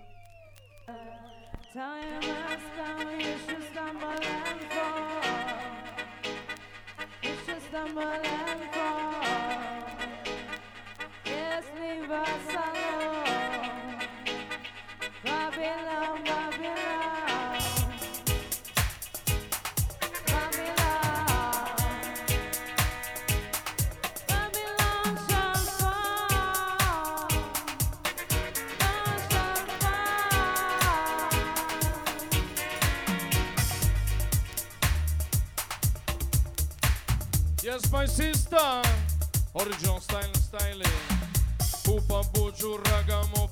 has 2.21 2.61
come, 2.77 3.21
stumble 3.73 4.11
and 4.11 4.61
fall. 4.73 5.23
You 7.23 8.50
my 37.93 38.07
sister. 38.07 38.83
Original 39.55 40.01
style 40.01 40.35
styling. 40.35 40.99
Pupa, 41.85 42.23
buju, 42.33 42.79
ragamuffin. 42.85 43.50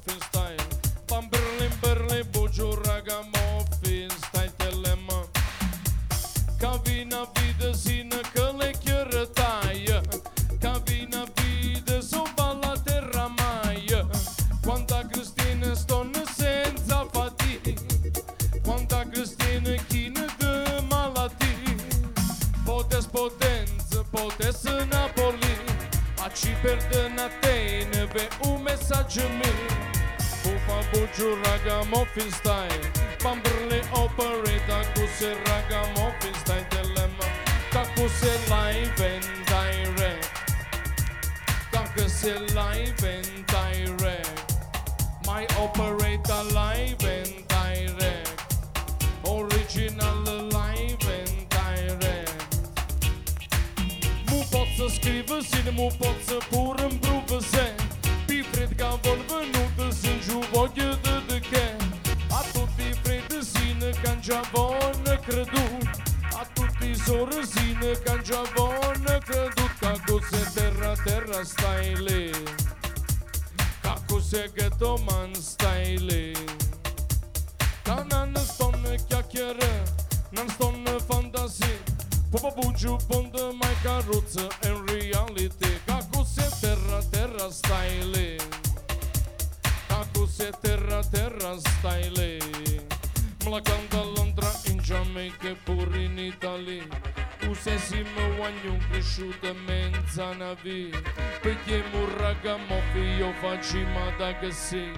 legacy 104.40 104.92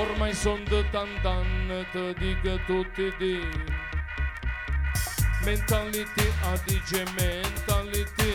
Ormai 0.00 0.32
son 0.34 0.64
de 0.68 0.84
tandan, 0.92 1.46
te 1.92 2.12
dică 2.18 2.54
tutti 2.66 3.06
di. 3.18 3.38
Mentality 5.44 6.26
ADG, 6.52 6.90
mentality. 7.20 8.32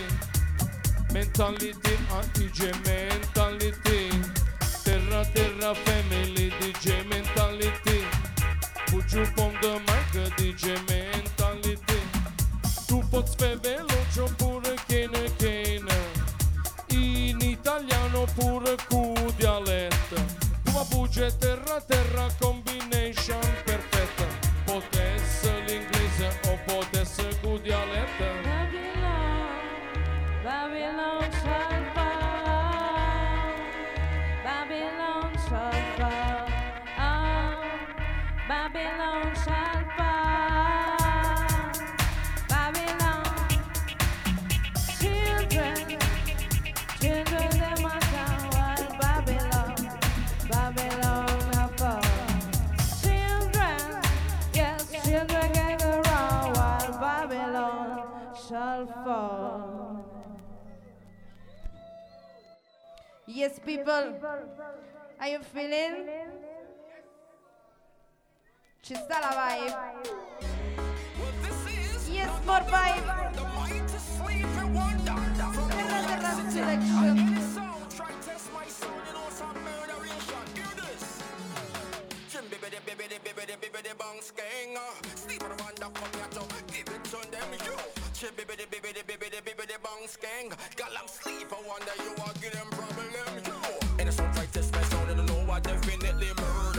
Mentality 1.13 1.95
ADG, 2.19 2.59
mentality. 2.85 4.01
Terra, 4.83 5.21
terra, 5.33 5.73
family, 5.85 6.47
DJ, 6.59 6.85
mentality. 7.09 7.99
Put 8.89 9.11
you 9.11 9.25
on 9.43 9.53
the 9.61 9.73
mic, 9.87 10.13
DJ, 10.37 10.63
mentality. 10.87 11.99
Tu 12.87 13.07
poți 13.09 13.35
pe 13.37 13.57
velo, 13.61 13.99
ce-o 14.13 14.27
pură, 14.37 14.73
chină, 14.87 15.23
people, 63.79 64.13
are 65.19 65.29
you 65.29 65.39
feeling? 65.53 66.07
Sta 68.81 69.19
la 69.23 69.31
vibe? 69.39 69.75
Yes, 72.11 72.31
more 72.45 72.65
vibe. 72.67 73.29
On 91.69 91.79
the 91.85 92.39
give 92.41 92.51
them 92.53 92.67
problem, 92.71 93.48
Definitely 95.61 96.27
murder. 96.37 96.78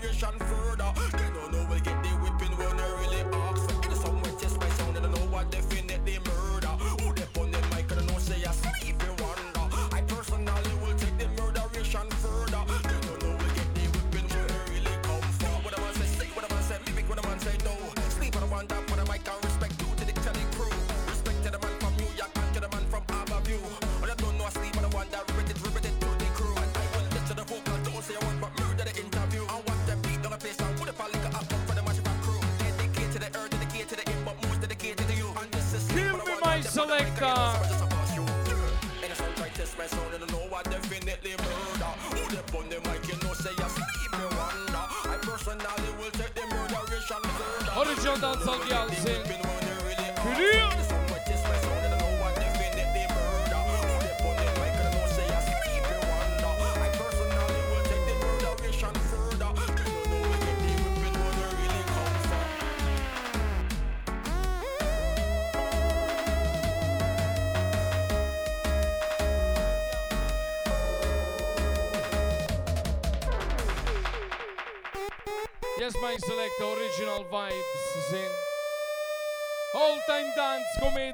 the 0.00 0.06
murderation 0.06 0.38
further. 0.38 0.99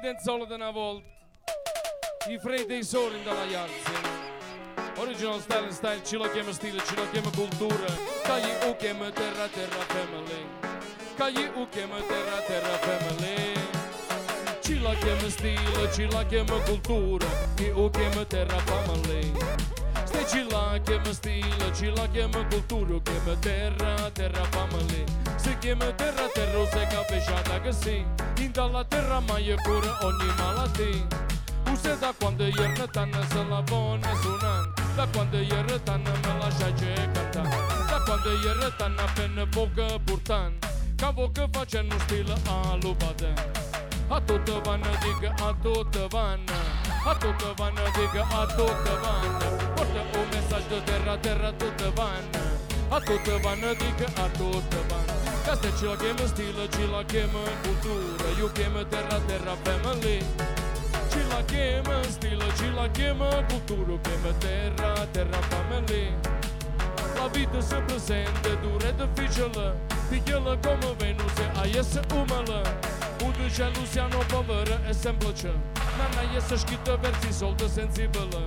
Come 0.07 0.13
den 0.13 0.19
solo 0.19 0.45
da 0.45 0.55
una 0.55 0.71
volta. 0.71 1.05
I 2.29 2.39
freddi 2.39 2.73
e 2.73 2.77
i 2.77 2.83
soli 2.83 3.21
dalla 3.23 3.43
Yalzi. 3.43 3.91
Original 4.97 5.39
style 5.41 5.71
style, 5.71 6.03
ci 6.03 6.17
chiama 6.29 6.51
stile, 6.51 6.81
ci 6.85 6.95
la 6.95 7.09
chiama 7.11 7.29
cultura. 7.35 7.85
Cagli 8.23 8.69
u 8.69 8.75
chiama 8.77 9.09
terra 9.11 9.47
terra 9.47 9.83
family. 9.87 10.45
Cagli 11.15 11.49
u 11.55 11.67
chiama 11.69 11.99
terra 12.01 12.39
terra 12.47 12.77
family. 12.77 13.53
Ci 14.61 14.79
chiama 14.79 15.29
stile, 15.29 15.91
ci 15.93 16.09
la 16.09 16.25
chiama 16.25 16.59
cultura. 16.61 17.27
Chi 17.55 17.71
terra 18.27 18.57
family. 18.59 19.76
Чила 20.31 20.79
кема 20.85 21.13
стиля, 21.13 21.71
чила 21.79 22.07
кема 22.13 22.49
културу, 22.49 23.01
кема 23.01 23.35
терра, 23.41 24.11
терра 24.11 24.43
памали. 24.51 25.05
Се 25.37 25.55
кема 25.61 25.91
терра, 25.97 26.27
терра, 26.35 26.59
усека 26.59 27.01
пешата 27.09 27.59
гъси. 27.63 28.05
Индала 28.41 28.83
терра, 28.83 29.21
мая 29.21 29.57
кура, 29.65 29.93
они 30.03 30.31
малати. 30.39 31.03
Усе 31.73 31.95
да 31.95 32.13
кванда 32.13 32.43
ерна 32.43 32.87
тана 32.87 33.23
са 33.31 33.45
лавона 33.51 34.11
сунан. 34.21 34.65
Да 34.95 35.07
кванда 35.07 35.37
ерна 35.37 35.79
тана 35.79 36.13
мала 36.25 36.51
шаче 36.51 36.95
канта. 37.13 37.43
Да 37.89 37.99
кванда 38.05 38.31
ерна 38.49 38.71
тана 38.77 39.05
пена 39.15 39.45
бога 39.45 39.99
буртан. 39.99 40.53
Ca 40.97 41.09
vocă 41.11 41.47
face 41.51 41.85
nu 41.89 41.97
stilă 41.99 42.37
alu 42.45 42.95
baden 42.99 43.37
A 44.07 44.19
totă 44.19 44.61
vană, 44.63 44.91
digă 45.01 45.33
a 45.39 45.55
totă 45.63 46.07
vană 46.09 46.57
Atută 47.11 47.49
vană, 47.59 47.85
dică 47.95 48.23
atută 48.41 48.93
vană 49.03 49.47
Portă 49.75 50.01
un 50.19 50.27
mesaj 50.33 50.63
de 50.71 50.79
terra, 50.87 51.15
terra, 51.25 51.49
tută 51.59 51.87
vană 51.97 52.41
Atută 52.97 53.33
vană, 53.43 53.69
dică 53.81 54.07
atută 54.25 54.79
vană 54.89 55.13
Ca 55.45 55.53
să 55.61 55.69
ce 55.77 55.85
o 55.93 55.95
chemă 56.01 56.25
stilă, 56.33 56.63
ce 56.73 56.83
la 56.95 57.01
chemă 57.11 57.41
în 57.51 57.57
cultură. 57.63 58.27
Eu 58.41 58.49
chemă 58.57 58.81
terra, 58.93 59.53
family. 59.63 60.17
Ce 61.11 61.21
la 61.31 61.41
chemă 61.51 61.95
în 62.03 62.09
stilă, 62.15 62.47
la 62.79 62.87
chemă 62.97 63.27
în 63.39 63.43
cultură. 63.49 63.93
Chemă 64.05 64.31
terra, 65.13 65.39
family. 65.51 66.05
La 67.17 67.25
vită 67.33 67.59
se 67.69 67.77
plăsende, 67.87 68.51
dure 68.63 68.89
de 68.99 69.05
ficelă 69.15 69.67
Figelă, 70.09 70.53
comă, 70.63 70.91
venuse, 70.97 71.45
aie 71.61 71.81
se 71.91 72.01
umălă 72.19 72.61
Un 73.47 73.53
cielo 73.53 73.85
siano 73.85 74.17
povero 74.27 74.77
e 74.85 74.91
semplice, 74.91 75.47
non 75.47 76.17
a 76.17 76.35
essere 76.35 76.59
scritto 76.59 76.97
versi 76.99 77.31
soldi 77.31 77.65
sensibile. 77.69 78.45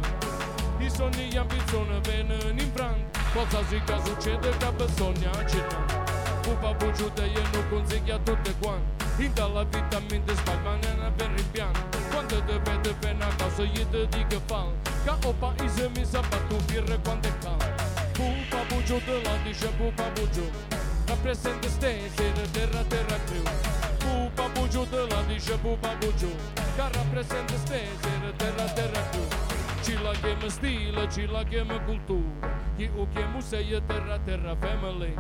I 0.77 0.91
sogni 0.91 1.31
e 1.31 1.39
ambizioni 1.39 1.99
vengono 2.03 2.51
in 2.51 2.71
frant, 2.75 3.19
qualsiasi 3.33 3.81
cosa 3.87 4.05
succede 4.05 4.55
che 4.59 4.73
bisogna 4.73 5.31
accettare. 5.31 6.39
Pupa 6.43 6.75
bugiuta 6.75 7.25
e 7.25 7.43
consiglia 7.71 8.19
tutte 8.19 8.55
quante 8.59 9.23
In 9.25 9.33
dalla 9.33 9.65
vita 9.65 10.01
mente 10.11 10.35
sbaglia 10.35 10.93
non 10.95 11.05
avere 11.05 11.35
in 11.35 11.51
piano 11.51 11.79
Quando 12.11 12.43
te 12.45 12.59
vede 12.59 12.95
bene 12.95 13.25
a 13.25 13.29
casa 13.37 13.63
io 13.63 13.87
ti 13.87 14.09
dico 14.11 14.41
fall 14.47 14.73
Ca 15.05 15.17
o 15.25 15.33
paese 15.33 15.89
mi 15.95 16.05
sa 16.05 16.21
battu 16.21 16.57
birre 16.67 16.99
quando 17.03 17.27
è 17.27 17.39
caldo 17.39 17.65
Pupa 18.13 18.65
te 18.85 19.23
la 19.23 19.37
dice 19.45 19.71
stasera 21.69 22.47
terra 22.53 22.85
terra 22.85 23.19
crew 23.25 23.80
Pupa 24.03 24.31
babuju 24.37 24.83
de 24.93 25.01
la 25.11 25.21
ni 25.29 25.39
pupa 25.63 25.89
babuju 25.89 26.31
care 26.77 26.99
reprezintă 26.99 27.57
spezeră 27.65 28.31
de 28.31 28.33
terra, 28.41 28.67
terracu 28.77 29.23
Ci 29.85 29.93
la 30.07 30.13
game 30.23 30.49
stilă, 30.57 31.03
ci 31.13 31.23
la 31.35 31.43
game 31.53 31.77
cultură. 31.87 32.33
E 32.85 32.87
o 33.01 33.05
game 33.15 33.41
se 33.49 33.59
e 33.77 33.81
terra 33.89 34.19
terra 34.27 34.55
family 34.63 35.15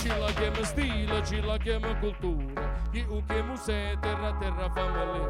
Ci 0.00 0.10
la 0.22 0.30
game 0.40 0.62
stilă, 0.70 1.18
ci 1.28 1.38
la 1.48 1.56
game 1.66 1.90
cultură. 2.02 2.52
E 3.00 3.02
o 3.16 3.18
game 3.28 3.54
se 3.64 3.76
e 3.92 3.96
terra 4.04 4.30
terra 4.40 4.68
family 4.76 5.24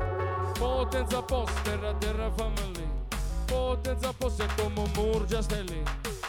Potența 0.58 1.20
post 1.20 1.54
terra 1.66 1.92
terra 2.02 2.28
family 2.36 2.86
Potența 3.50 4.10
post 4.18 4.36
se 4.36 4.46
cum 4.56 4.76
murgea 4.96 5.40
stele 5.40 5.80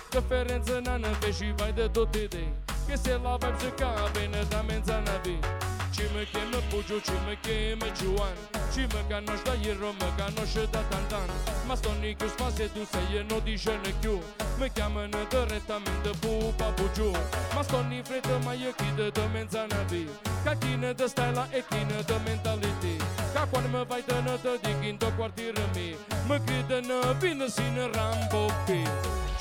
Diferență 0.09 0.79
n-ană 0.83 1.07
și 1.37 1.53
vai 1.57 1.71
de 1.73 1.87
tot 1.91 2.15
idei. 2.15 2.53
Que 2.87 2.95
se 2.95 3.13
lá 3.23 3.37
vai 3.37 3.53
ficar 3.57 4.09
bem 4.13 4.29
na 4.31 4.43
dimensão 4.51 5.01
na 5.03 5.17
vida 5.23 5.68
Qime 5.99 6.23
ke 6.31 6.45
me 6.47 6.61
pugju, 6.71 7.01
qime 7.03 7.35
ke 7.43 7.75
me 7.75 7.89
quan 7.99 8.37
Qime 8.71 9.01
ka 9.09 9.19
në 9.19 9.35
shda 9.41 9.55
jiro, 9.59 9.91
me 9.99 10.09
ka 10.15 10.29
në 10.31 10.45
shëta 10.47 10.83
tan 10.93 11.03
tan. 11.11 11.27
Mas 11.67 11.83
të 11.83 11.91
një 11.99 12.13
kjo 12.21 12.29
s'pas 12.37 12.59
e 12.63 12.69
du 12.71 12.85
se 12.87 13.01
je 13.11 13.25
në 13.27 13.41
dishe 13.43 13.75
në 13.83 13.91
kjo 13.99 14.15
Me 14.61 14.69
kja 14.71 14.87
me 14.95 15.09
në 15.11 15.27
të 15.33 15.43
reta 15.51 15.83
me 15.83 15.99
ndë 15.99 16.13
bu 16.23 16.53
pa 16.57 16.71
pugju 16.79 17.11
Mas 17.51 17.67
të 17.67 17.83
një 17.91 18.03
fretë 18.07 18.39
ma 18.47 18.55
jë 18.55 18.71
kide 18.79 19.11
dhe 19.11 19.27
me 19.35 19.43
në 19.43 19.83
bi 19.91 20.03
Ka 20.43 20.55
kine 20.55 20.93
dhe 20.93 21.07
stela 21.09 21.47
e 21.51 21.61
kine 21.69 21.99
dhe 22.07 22.17
mentaliti. 22.25 22.95
Ka 23.33 23.43
kuan 23.51 23.67
me 23.73 23.83
vajtë 23.89 24.21
në 24.23 24.35
të 24.43 24.53
dikin 24.63 24.99
të 25.01 25.09
kvartirë 25.17 25.65
mi. 25.75 25.89
Më 26.29 26.37
krite 26.45 26.79
në 26.87 26.99
vinë 27.19 27.49
si 27.51 27.65
në 27.75 27.89
rambo 27.95 28.45
pi. 28.69 28.79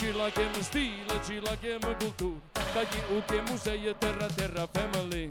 Qila 0.00 0.26
kemë 0.34 0.64
stile, 0.66 1.20
qila 1.28 1.54
kemë 1.62 1.94
kultur. 2.02 2.34
Ka 2.74 2.82
ki 2.90 3.04
u 3.14 3.22
kemë 3.30 3.60
se 3.62 3.78
je 3.78 3.94
terra 4.02 4.28
terra 4.34 4.66
family. 4.74 5.28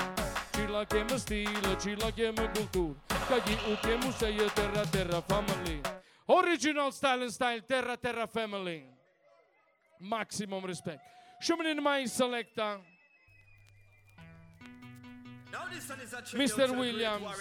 la 0.68 0.86
che 0.86 1.04
mi 1.04 1.18
stile, 1.18 1.78
cila 1.80 2.12
che 2.12 2.32
mi 2.32 2.50
cultura, 2.54 3.00
cagli 3.28 3.58
u 3.72 3.78
che 3.80 4.12
sei 4.12 4.52
terra 4.54 4.86
terra 4.86 5.22
family. 5.22 5.82
Original 6.26 6.92
style 6.92 7.24
and 7.24 7.32
style, 7.32 7.64
terra 7.66 7.96
terra 7.98 8.28
family. 8.28 8.86
Maximum 10.00 10.66
respect. 10.66 11.02
Shumanin 11.40 11.80
mai 11.82 12.08
selecta. 12.08 12.82
Mr. 16.34 16.72
Williams. 16.72 17.38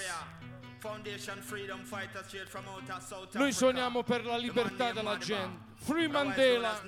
Noi 3.33 3.53
suoniamo 3.53 4.03
per 4.05 4.25
la 4.25 4.37
libertà 4.37 4.93
della 4.93 5.19
gente. 5.19 5.75
Free 5.75 6.09
Mandela. 6.09 6.81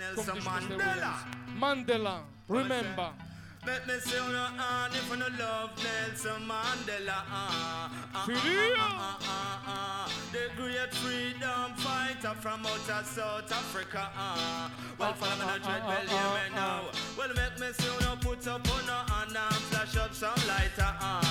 Mandela. 0.42 1.24
Mandela. 1.54 2.26
Remember. 2.46 3.27
Let 3.66 3.86
me 3.86 3.94
see 4.00 4.18
on 4.18 4.30
your 4.30 4.38
hand 4.38 4.94
if 4.94 5.10
no 5.18 5.26
love 5.38 5.70
Nelson 5.82 6.42
Mandela. 6.48 7.20
Ah, 7.30 7.90
ah, 8.14 8.26
ah, 8.28 8.76
ah, 8.78 9.18
ah, 9.22 9.62
ah. 9.66 10.12
The 10.32 10.50
great 10.56 10.94
freedom 10.94 11.74
fighter 11.76 12.34
from 12.40 12.64
out 12.64 12.90
of 12.90 13.06
South 13.06 13.52
Africa. 13.52 14.08
Ah. 14.16 14.70
Well, 14.98 15.12
follow 15.14 15.36
me 15.36 15.52
no 15.52 15.58
dread, 15.58 15.82
well, 15.86 16.00
hear 16.00 16.50
me 16.50 16.54
now. 16.54 16.84
Well, 17.16 17.28
make 17.28 17.58
me 17.60 17.66
see 17.72 17.88
you 17.88 18.16
put 18.20 18.46
up 18.46 18.68
on 18.74 18.86
hand 19.10 19.36
and 19.36 19.62
flash 19.70 19.96
up 19.96 20.14
some 20.14 20.48
lighter. 20.48 20.94
Ah, 21.00 21.27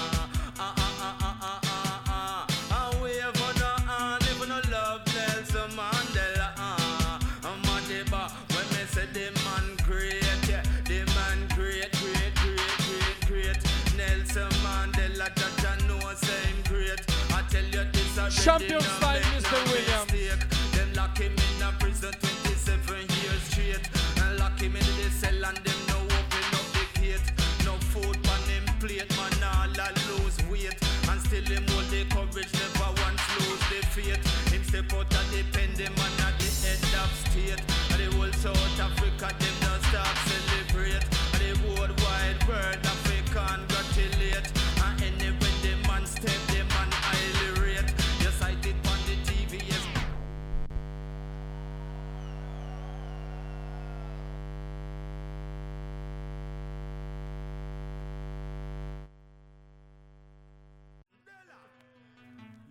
Champion 18.48 18.87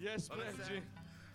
Yes, 0.07 0.29
Reggie 0.31 0.83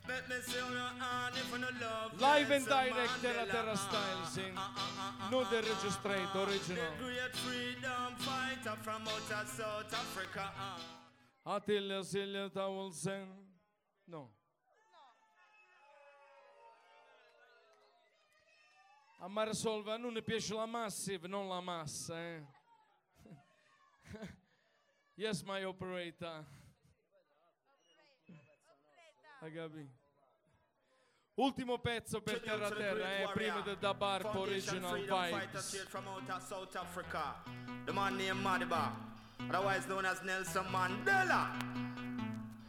Let 0.08 0.30
me 0.30 0.36
see 0.42 0.60
on 0.62 0.72
your 0.72 0.80
hand 1.04 1.36
if 1.36 1.52
no 1.60 1.68
love 1.86 2.22
Live 2.22 2.52
and 2.52 2.66
direct 2.66 3.22
Terra 3.22 3.46
Terra 3.46 3.76
style, 3.76 4.26
sì 4.32 4.44
ah, 4.56 4.72
ah, 4.76 5.16
ah, 5.20 5.30
Non 5.30 5.46
del 5.50 5.62
registrato, 5.64 6.40
original 6.44 6.96
The 6.98 7.04
great 7.04 7.36
freedom 7.36 8.16
fighter 8.16 8.78
from 8.82 9.02
out 9.08 9.32
of 9.42 9.48
South 9.50 9.94
Africa. 9.94 10.52
ah. 10.56 10.80
Attilio 11.44 12.02
Silja 12.02 12.50
Towelsen 12.50 13.28
No 14.06 14.32
A 19.20 19.28
Marisolva 19.28 19.98
non 19.98 20.14
ne 20.14 20.22
piace 20.22 20.54
la 20.54 20.66
massive, 20.66 21.28
non 21.28 21.48
la 21.48 21.60
massa, 21.60 22.18
eh. 22.18 22.42
yes, 25.16 25.44
my 25.44 25.64
operator. 25.64 26.44
Hai 29.44 29.52
capito? 29.52 29.90
Ultimo 31.34 31.80
pezzo 31.80 32.22
per 32.22 32.42
Terra 32.42 32.70
Terra, 32.70 33.18
eh, 33.18 33.30
prima 33.34 33.62
del 33.62 33.78
Da 33.78 33.96
Foundation 33.98 34.84
Original 34.84 35.32
Vibes. 35.32 35.88
The 37.86 37.92
man 37.92 38.16
named 38.18 38.44
Madiba, 38.44 38.92
otherwise 39.50 39.88
known 39.88 40.06
as 40.06 40.22
Nelson 40.22 40.68
Mandela. 40.70 41.50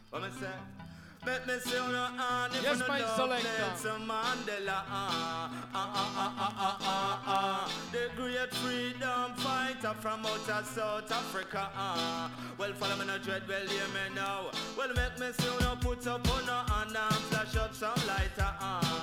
What 0.09 0.23
me 0.23 0.31
say? 0.39 0.82
Let 1.25 1.47
me 1.47 1.53
see 1.59 1.77
on 1.77 1.91
your 1.91 1.99
hand 1.99 2.53
if 2.53 2.63
Yes, 2.63 2.73
you 2.75 2.79
no 2.81 2.87
my 2.87 2.99
love. 2.99 3.29
Nelson 3.29 4.07
Mandela. 4.07 4.81
Ah, 4.89 5.49
ah, 5.73 5.91
ah, 5.95 6.13
ah, 6.17 6.33
ah, 6.37 6.55
ah, 6.57 6.77
ah, 6.81 7.23
ah. 7.27 7.71
The 7.91 8.09
great 8.15 8.53
freedom 8.55 9.33
fighter 9.37 9.93
from 10.01 10.25
out 10.25 10.49
of 10.49 10.65
South 10.67 11.11
Africa. 11.11 11.69
Ah. 11.75 12.29
Well, 12.57 12.73
follow 12.73 12.97
me 12.97 13.05
no 13.05 13.17
dread, 13.19 13.43
well, 13.47 13.65
hear 13.65 13.87
me 13.95 14.15
now. 14.15 14.51
Well, 14.77 14.89
make 14.95 15.17
me 15.19 15.31
see 15.37 15.45
you 15.47 15.75
put 15.79 16.05
up 16.07 16.29
on 16.29 16.45
your 16.45 16.63
hand 16.73 16.95
and 16.97 17.15
flash 17.29 17.55
up 17.55 17.73
some 17.73 17.95
lighter. 18.07 18.29
Ah, 18.39 18.59
ah, 18.61 18.81
ah, 18.83 19.02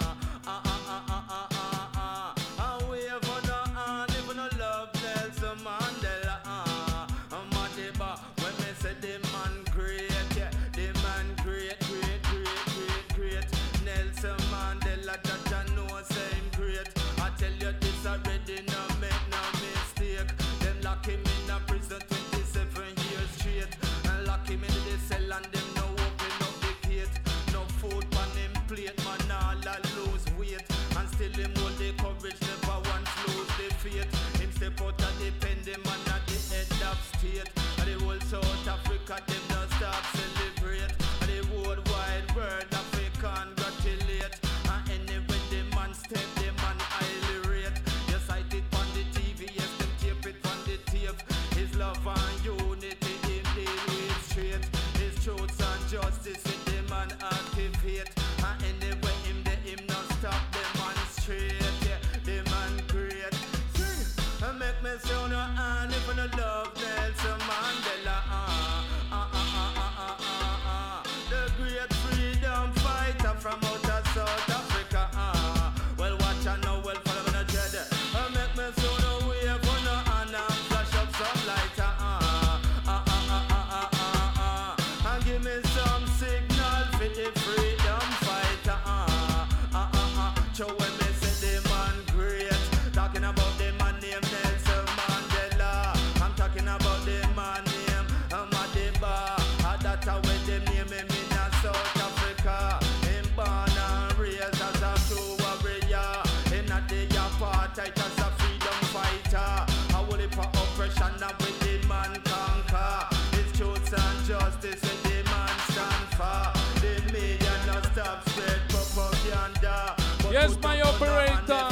oppression 111.00 111.22
and 111.22 111.38
with 111.38 111.60
the 111.60 111.88
man 111.88 112.20
conquer. 112.24 113.16
It's 113.32 113.58
truth 113.58 113.92
and 113.92 114.26
justice 114.26 114.82
and 114.82 115.02
the 115.04 115.30
man 115.30 115.56
stand 115.70 116.06
for. 116.16 116.80
The 116.80 117.12
media 117.12 117.52
not 117.66 117.84
stop 117.86 118.28
spread 118.28 118.60
propaganda. 118.68 119.96
Yes, 120.30 120.56
my 120.62 120.80
up 120.80 121.00
on 121.00 121.06
the 121.06 121.12
hand 121.12 121.50
operator. 121.50 121.69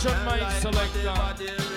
Version, 0.00 0.24
my 0.24 0.60
selector. 0.60 1.67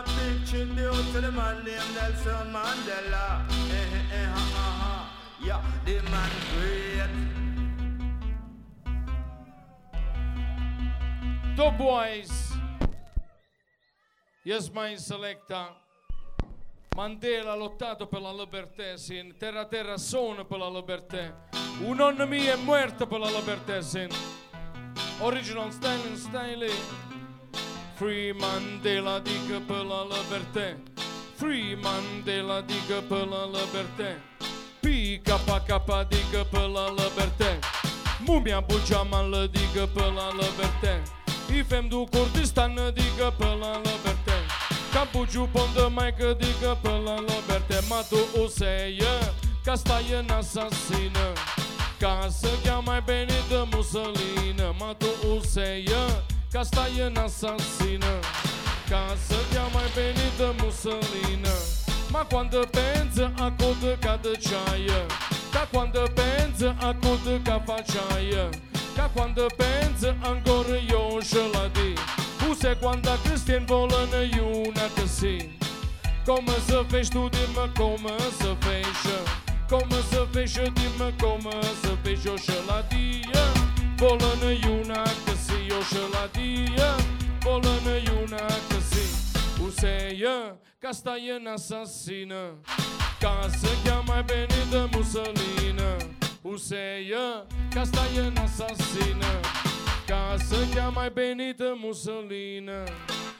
A 0.00 0.04
big 0.16 0.46
tribute 0.46 1.12
to 1.12 1.20
the 1.20 1.30
man 1.30 1.64
named 1.64 1.94
Nelson 1.94 2.52
Mandela. 2.52 3.44
Eh, 3.70 3.74
eh, 3.74 4.16
eh, 4.16 4.26
ha, 4.26 4.44
ha, 4.56 4.68
ha. 4.82 4.94
Yeah, 5.42 5.62
the 5.84 6.00
man 6.10 6.30
great. 6.54 7.10
Top 11.56 11.76
Boys. 11.76 12.52
Yes, 14.44 14.70
my 14.72 14.96
selecta. 14.96 15.76
Mandela 16.96 17.52
ha 17.52 17.56
lottato 17.56 18.06
per 18.06 18.20
la 18.20 18.32
libertà, 18.32 18.96
sin. 18.96 19.36
Terra 19.38 19.66
terra 19.66 19.98
sono 19.98 20.44
per 20.44 20.58
la 20.58 20.68
libertà. 20.70 21.48
Un 21.84 21.96
nonno 21.96 22.26
mio 22.26 22.52
è 22.52 22.56
morto 22.56 23.06
per 23.06 23.20
la 23.20 23.30
libertà, 23.30 23.80
sin. 23.80 24.08
Original 25.20 25.70
Styling 25.70 26.16
Style. 26.16 27.08
Free 28.00 28.32
Mandela, 28.32 29.14
adică 29.14 29.56
pe 29.66 29.78
la 29.90 30.00
Liberté. 30.12 30.76
Free 31.34 31.78
Mandela, 31.84 32.54
adică 32.54 32.96
pe 33.08 33.20
la 33.32 33.42
Liberté. 33.56 34.10
Pi, 34.80 35.20
capa, 35.24 35.64
capa, 35.66 35.98
adică 35.98 36.46
pe 36.50 36.58
la 36.74 36.86
Liberté. 37.00 37.58
Mumia, 38.26 38.60
bugeaman, 38.60 39.32
adică 39.34 39.82
pe 39.94 40.04
la 40.16 40.28
Liberté. 40.40 41.02
Ifem 41.58 41.88
du 41.88 42.04
Kurdistan, 42.10 42.78
adică 42.78 43.34
pe 43.38 43.50
la 43.60 43.72
Liberté. 43.88 44.36
Campuciu, 44.92 45.48
pondă, 45.52 45.90
mai 45.94 46.14
adică 46.30 46.78
pe 46.82 46.92
la 47.04 47.16
Liberté. 47.30 47.78
Matu, 47.88 48.20
useie, 48.44 49.14
ca 49.64 49.74
stai 49.74 50.10
în 50.20 50.30
asasină. 50.30 51.26
Ca 51.98 52.28
să 52.30 52.48
cheamă 52.64 52.82
mai 52.86 53.02
bine 53.06 53.38
de 53.48 53.60
musolină. 53.72 54.74
Matu, 54.78 55.10
useie, 55.36 56.02
ca 56.52 56.62
stai 56.62 57.00
în 57.06 57.16
asasină 57.16 58.14
Ca 58.88 59.04
să 59.26 59.36
chiar 59.52 59.68
mai 59.72 59.88
de 60.36 60.48
Mussolini 60.62 61.54
Ma 62.12 62.22
quando 62.30 62.60
pensa 62.70 63.32
a 63.36 63.52
coda 63.58 63.92
ca 64.00 64.18
de 64.22 64.32
ceaia 64.46 65.02
Ca 65.52 65.68
quando 65.72 66.02
pensa 66.18 66.76
a 66.88 66.94
coda 67.02 67.34
ca 67.42 67.62
facciaia 67.66 68.48
Ca 68.96 69.10
quando 69.14 69.46
pensa 69.56 70.16
ancora 70.22 70.76
io 70.90 71.20
ce 71.30 71.42
la 71.52 71.64
di 71.76 71.92
Puse 72.38 72.76
quando 72.80 73.10
Cristian 73.22 73.64
volă 73.64 74.00
iuna 74.36 74.86
că 74.94 75.06
si. 75.06 75.36
Come 76.26 76.56
să 76.66 76.84
feși 76.88 77.10
tu 77.10 77.28
dimă, 77.34 77.64
come 77.78 78.14
să 78.40 78.56
feși 78.58 79.16
Come 79.70 79.98
să 80.10 80.26
feși 80.32 80.62
dimă, 80.76 81.08
come 81.20 81.56
să 81.82 81.92
feși 82.02 82.28
o 82.28 82.36
și 82.36 82.56
la 82.66 82.84
dia 82.88 83.44
Volă 83.96 84.32
iuna 84.62 85.02
că 85.02 85.32
geladia 85.82 86.96
Bolă-ne 87.42 88.02
iuna 88.04 88.46
O 89.60 89.64
Useia, 89.64 90.56
castanha 90.80 91.38
assassina. 91.54 92.58
Casa 93.18 93.68
que 93.82 93.88
é 93.88 93.92
a 93.92 94.02
mais 94.02 94.26
benida 94.26 94.86
Mussolina. 94.88 95.98
Useia, 96.44 97.46
castanha 97.72 98.32
assassina. 98.44 99.40
Casa 100.06 100.66
que 100.70 100.78
é 100.78 100.82
a 100.82 100.90
mais 100.90 101.12
benida 101.12 101.74
Mussolina. 101.74 102.84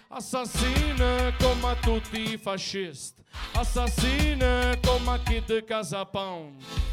Assassina 0.09 1.35
como 1.39 1.67
a 1.67 1.75
tutti 1.77 2.39
fascista. 2.39 3.23
Assassina 3.55 4.77
como 4.87 5.11
a 5.11 5.19
que 5.19 5.41
de 5.41 5.63
casa 5.63 6.07
pão 6.07 6.53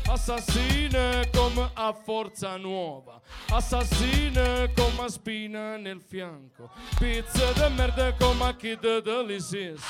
Assassina 0.09 1.21
come 1.33 1.69
a 1.73 1.91
Forza 1.91 2.55
Nuova. 2.55 3.19
Assassina 3.49 4.69
come 4.73 5.03
a 5.03 5.09
spina 5.09 5.75
nel 5.75 6.01
fianco. 6.01 6.69
Pizza 6.97 7.51
de 7.51 7.67
merda 7.75 8.13
come 8.13 8.43
a 8.45 8.55
di 8.57 8.77
dell'ISIS 9.03 9.81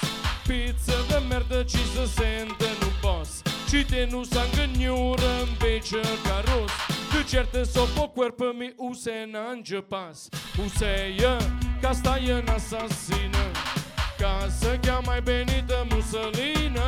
Pizza 0.44 0.96
de 1.08 1.20
merda 1.20 1.64
ci 1.64 1.78
si 1.78 2.08
sente 2.08 2.68
nu 2.80 2.92
boss. 3.00 3.42
Ci 3.68 3.86
te 3.86 4.06
nu 4.06 4.24
sanguignura 4.24 5.40
invece 5.48 6.02
carros 6.24 6.72
De 7.12 7.24
certe 7.24 7.64
so 7.66 7.86
po 7.94 8.10
cuerpo 8.10 8.54
mi 8.54 8.74
use 8.78 9.26
n'ange 9.26 9.82
pas 9.82 10.30
Useia 10.58 11.38
ca 11.82 11.92
stai 11.92 12.30
în 12.30 12.48
asasină 12.48 13.52
Ca 14.18 14.48
să 14.50 14.78
chiar 14.82 15.02
mai 15.06 15.22
benită 15.22 15.86
Mussolini 15.90 16.80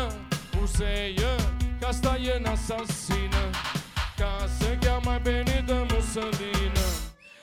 Useia 0.62 1.59
ca 1.90 1.96
stai 1.96 2.32
în 2.38 2.46
asasină 2.46 3.44
Ca 4.18 4.46
să 4.60 4.78
chiar 4.82 5.00
mai 5.06 5.20
benită 5.20 5.86
Mussolini 5.94 6.88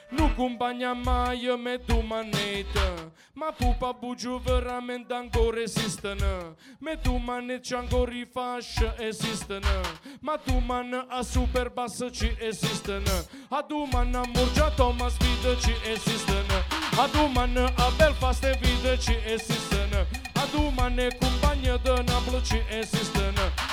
Nu 0.08 0.30
compagna 0.36 0.92
mai 0.92 1.58
me 1.64 1.76
tu 1.86 2.04
maneta 2.08 3.10
Ma 3.32 3.54
pupa 3.58 3.96
bugiu 4.00 4.42
veramente 4.44 5.14
ancora 5.14 5.60
esistono 5.60 6.56
Me 6.78 6.98
tu 7.02 7.14
manne 7.26 7.60
c'è 7.60 7.76
ancora 7.76 8.12
i 8.12 8.26
fascia 8.32 8.94
esistono 8.98 9.76
Ma 10.20 10.36
tu 10.44 10.62
man 10.66 11.06
a 11.08 11.22
super 11.22 11.68
basso 11.68 12.10
ci 12.10 12.36
esistono 12.38 13.14
A 13.48 13.62
tu 13.68 13.88
man 13.92 14.14
a 14.14 14.22
Murgia 14.34 14.70
Thomas 14.70 15.16
vita 15.18 15.56
ci 15.62 15.74
esistono 15.92 16.56
A 17.02 17.08
tu 17.08 17.26
man 17.34 17.56
a 17.56 17.90
Belfast 17.96 18.44
e 18.44 18.58
vita 18.60 18.96
ci 18.98 19.16
esistono 19.34 19.98
A 20.34 20.44
tu 20.52 20.70
man 20.76 20.98
e 20.98 21.08
compagna 21.20 21.76
de 21.76 22.02
Napoli 22.06 22.42
ci 22.42 22.62
esistono 22.68 23.66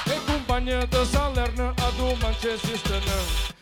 Banhada 0.53 1.03
salerna, 1.03 1.73
a 1.81 1.89
do 1.97 2.15
Manchester 2.17 3.01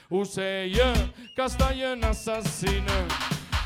O 0.09 0.25
Ceia, 0.25 0.91
Castanhana 1.37 2.09
assassina 2.09 3.07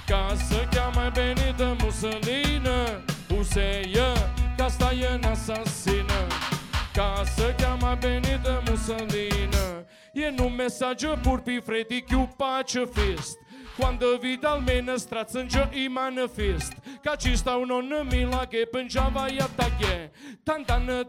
të 0.05 0.69
que 0.69 0.77
a 0.77 0.91
mais 0.91 1.11
ka 1.11 1.89
sta 1.89 3.35
O 3.35 3.43
Ceia, 3.43 4.13
Castanhana 4.55 5.31
assassina 5.31 6.19
Caça 6.93 7.51
que 7.57 7.65
a 7.65 7.75
mais 7.77 7.97
benita 7.97 8.61
Mussolina 8.69 9.87
E 10.13 10.29
no 10.29 10.47
mensagem 10.47 11.17
për 11.17 11.41
pifre 11.41 11.83
de 11.83 12.01
que 12.03 12.15
o 12.15 12.27
pátio 12.27 12.85
fez 12.85 13.35
Quando 13.77 14.17
vida 14.17 14.51
almena 14.51 14.97
strațângio 14.97 15.67
i 15.71 15.87
manifest 15.87 16.73
Ca 17.03 17.15
ci 17.15 17.35
sta 17.35 17.55
uno 17.55 17.81
nămi 17.81 18.23
la 18.23 18.45
ghe 18.45 18.65
pângeava 18.71 19.27
ia 19.27 19.49
taghe 19.55 20.11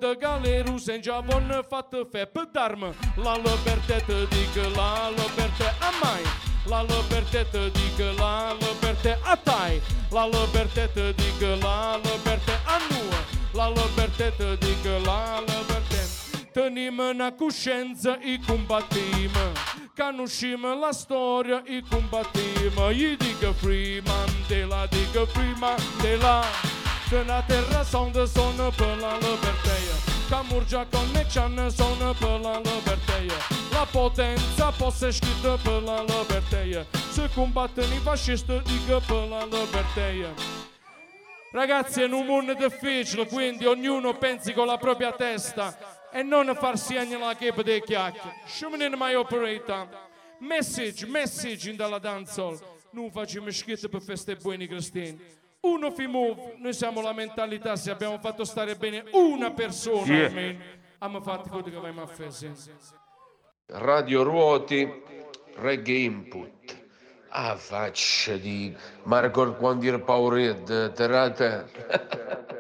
de 0.01 0.17
galeru 0.19 0.79
se 0.79 0.93
îngeavonă 0.93 1.61
fată 1.69 2.09
fe 2.13 2.25
Pădarmă 2.25 2.95
la 3.17 3.37
libertetă 3.37 4.17
dică 4.31 4.67
la 4.75 5.11
liberte 5.19 5.69
amai. 5.89 6.23
La 6.73 6.81
libertetă 6.83 7.59
dică 7.77 8.09
la 8.17 8.57
liberte 8.63 9.19
atai. 9.33 9.81
La 10.11 10.25
libertetă 10.27 11.05
dică 11.21 11.51
la 11.61 12.01
liberte 12.05 12.55
anuă 12.77 13.19
La 13.59 13.69
libertetă 13.69 14.57
dică 14.61 14.95
la 15.05 15.21
liberte 15.49 16.01
Tănimă 16.53 17.13
na 17.17 17.31
cușență 17.31 18.19
i 18.23 18.35
combatimă 18.47 19.47
conosciamo 19.97 20.79
la 20.79 20.93
storia 20.93 21.63
e 21.65 21.83
combattiamo. 21.89 22.91
Io 22.91 23.17
dico 23.17 23.53
free 23.55 24.03
Mandela, 24.03 24.87
dico 24.89 25.25
free 25.27 25.55
Mandela, 25.57 26.43
se 27.09 27.25
la 27.25 27.43
terra 27.47 27.83
sonda 27.83 28.27
sono 28.27 28.71
per 28.71 28.99
la 28.99 29.15
libertà. 29.15 29.75
Camurgia 30.29 30.87
connexion 30.91 31.71
sono 31.71 32.13
per 32.13 32.41
la 32.41 32.59
libertà. 32.59 33.15
La 33.71 33.87
potenza 33.91 34.71
possa 34.73 35.11
scritta 35.11 35.57
per 35.57 35.83
la 35.83 36.03
libertà. 36.03 36.85
Se 37.11 37.29
combattono 37.33 37.95
i 37.95 37.99
fascisti 37.99 38.61
dico 38.65 39.01
per 39.07 39.29
la 39.29 39.45
libertà. 39.45 40.45
Ragazzi, 41.53 42.03
è 42.03 42.05
un 42.05 42.27
mondo 42.27 42.53
difficile, 42.53 43.27
quindi 43.27 43.65
ognuno 43.65 44.13
pensi 44.19 44.53
con 44.53 44.67
la 44.67 44.77
propria 44.77 45.13
testa 45.13 45.96
e 46.17 46.23
non 46.23 46.55
farsi 46.59 46.95
la 46.95 47.35
chepa 47.35 47.63
dei 47.63 47.83
chiacchiere. 47.83 48.37
Shumin 48.47 48.81
in 48.81 48.95
my 48.97 49.15
operator. 49.15 49.87
Message, 50.39 51.05
message 51.07 51.69
in 51.69 51.77
dalla 51.77 51.99
dancehall. 51.99 52.59
Non 52.93 53.11
facciamo 53.11 53.51
schifo 53.51 53.89
per 53.91 54.01
feste 54.01 54.35
buone 54.37 54.67
cristiane. 54.67 55.19
Uno 55.61 55.91
fi 55.91 56.07
move, 56.07 56.55
noi 56.59 56.73
siamo 56.73 57.03
la 57.03 57.13
mentalità, 57.13 57.77
se 57.77 57.91
abbiamo 57.91 58.19
fatto 58.19 58.45
stare 58.45 58.77
bene 58.77 59.05
una 59.13 59.51
persona 59.51 60.07
Yeah. 60.07 60.27
almeno, 60.27 60.59
abbiamo 60.99 61.25
fatto 61.25 61.49
quello 61.51 61.65
che 61.65 61.77
abbiamo 61.77 62.07
fatto. 62.07 62.31
sì. 62.31 62.51
Radio 63.67 64.23
Ruoti, 64.23 64.89
Reggae 65.57 65.97
Input. 65.99 66.85
Ah, 67.29 67.57
faccia 67.57 68.37
di 68.37 68.75
Marco 69.03 69.55
quando 69.57 69.85
era 69.87 69.99
Pauret, 69.99 70.93
terate. 70.93 72.55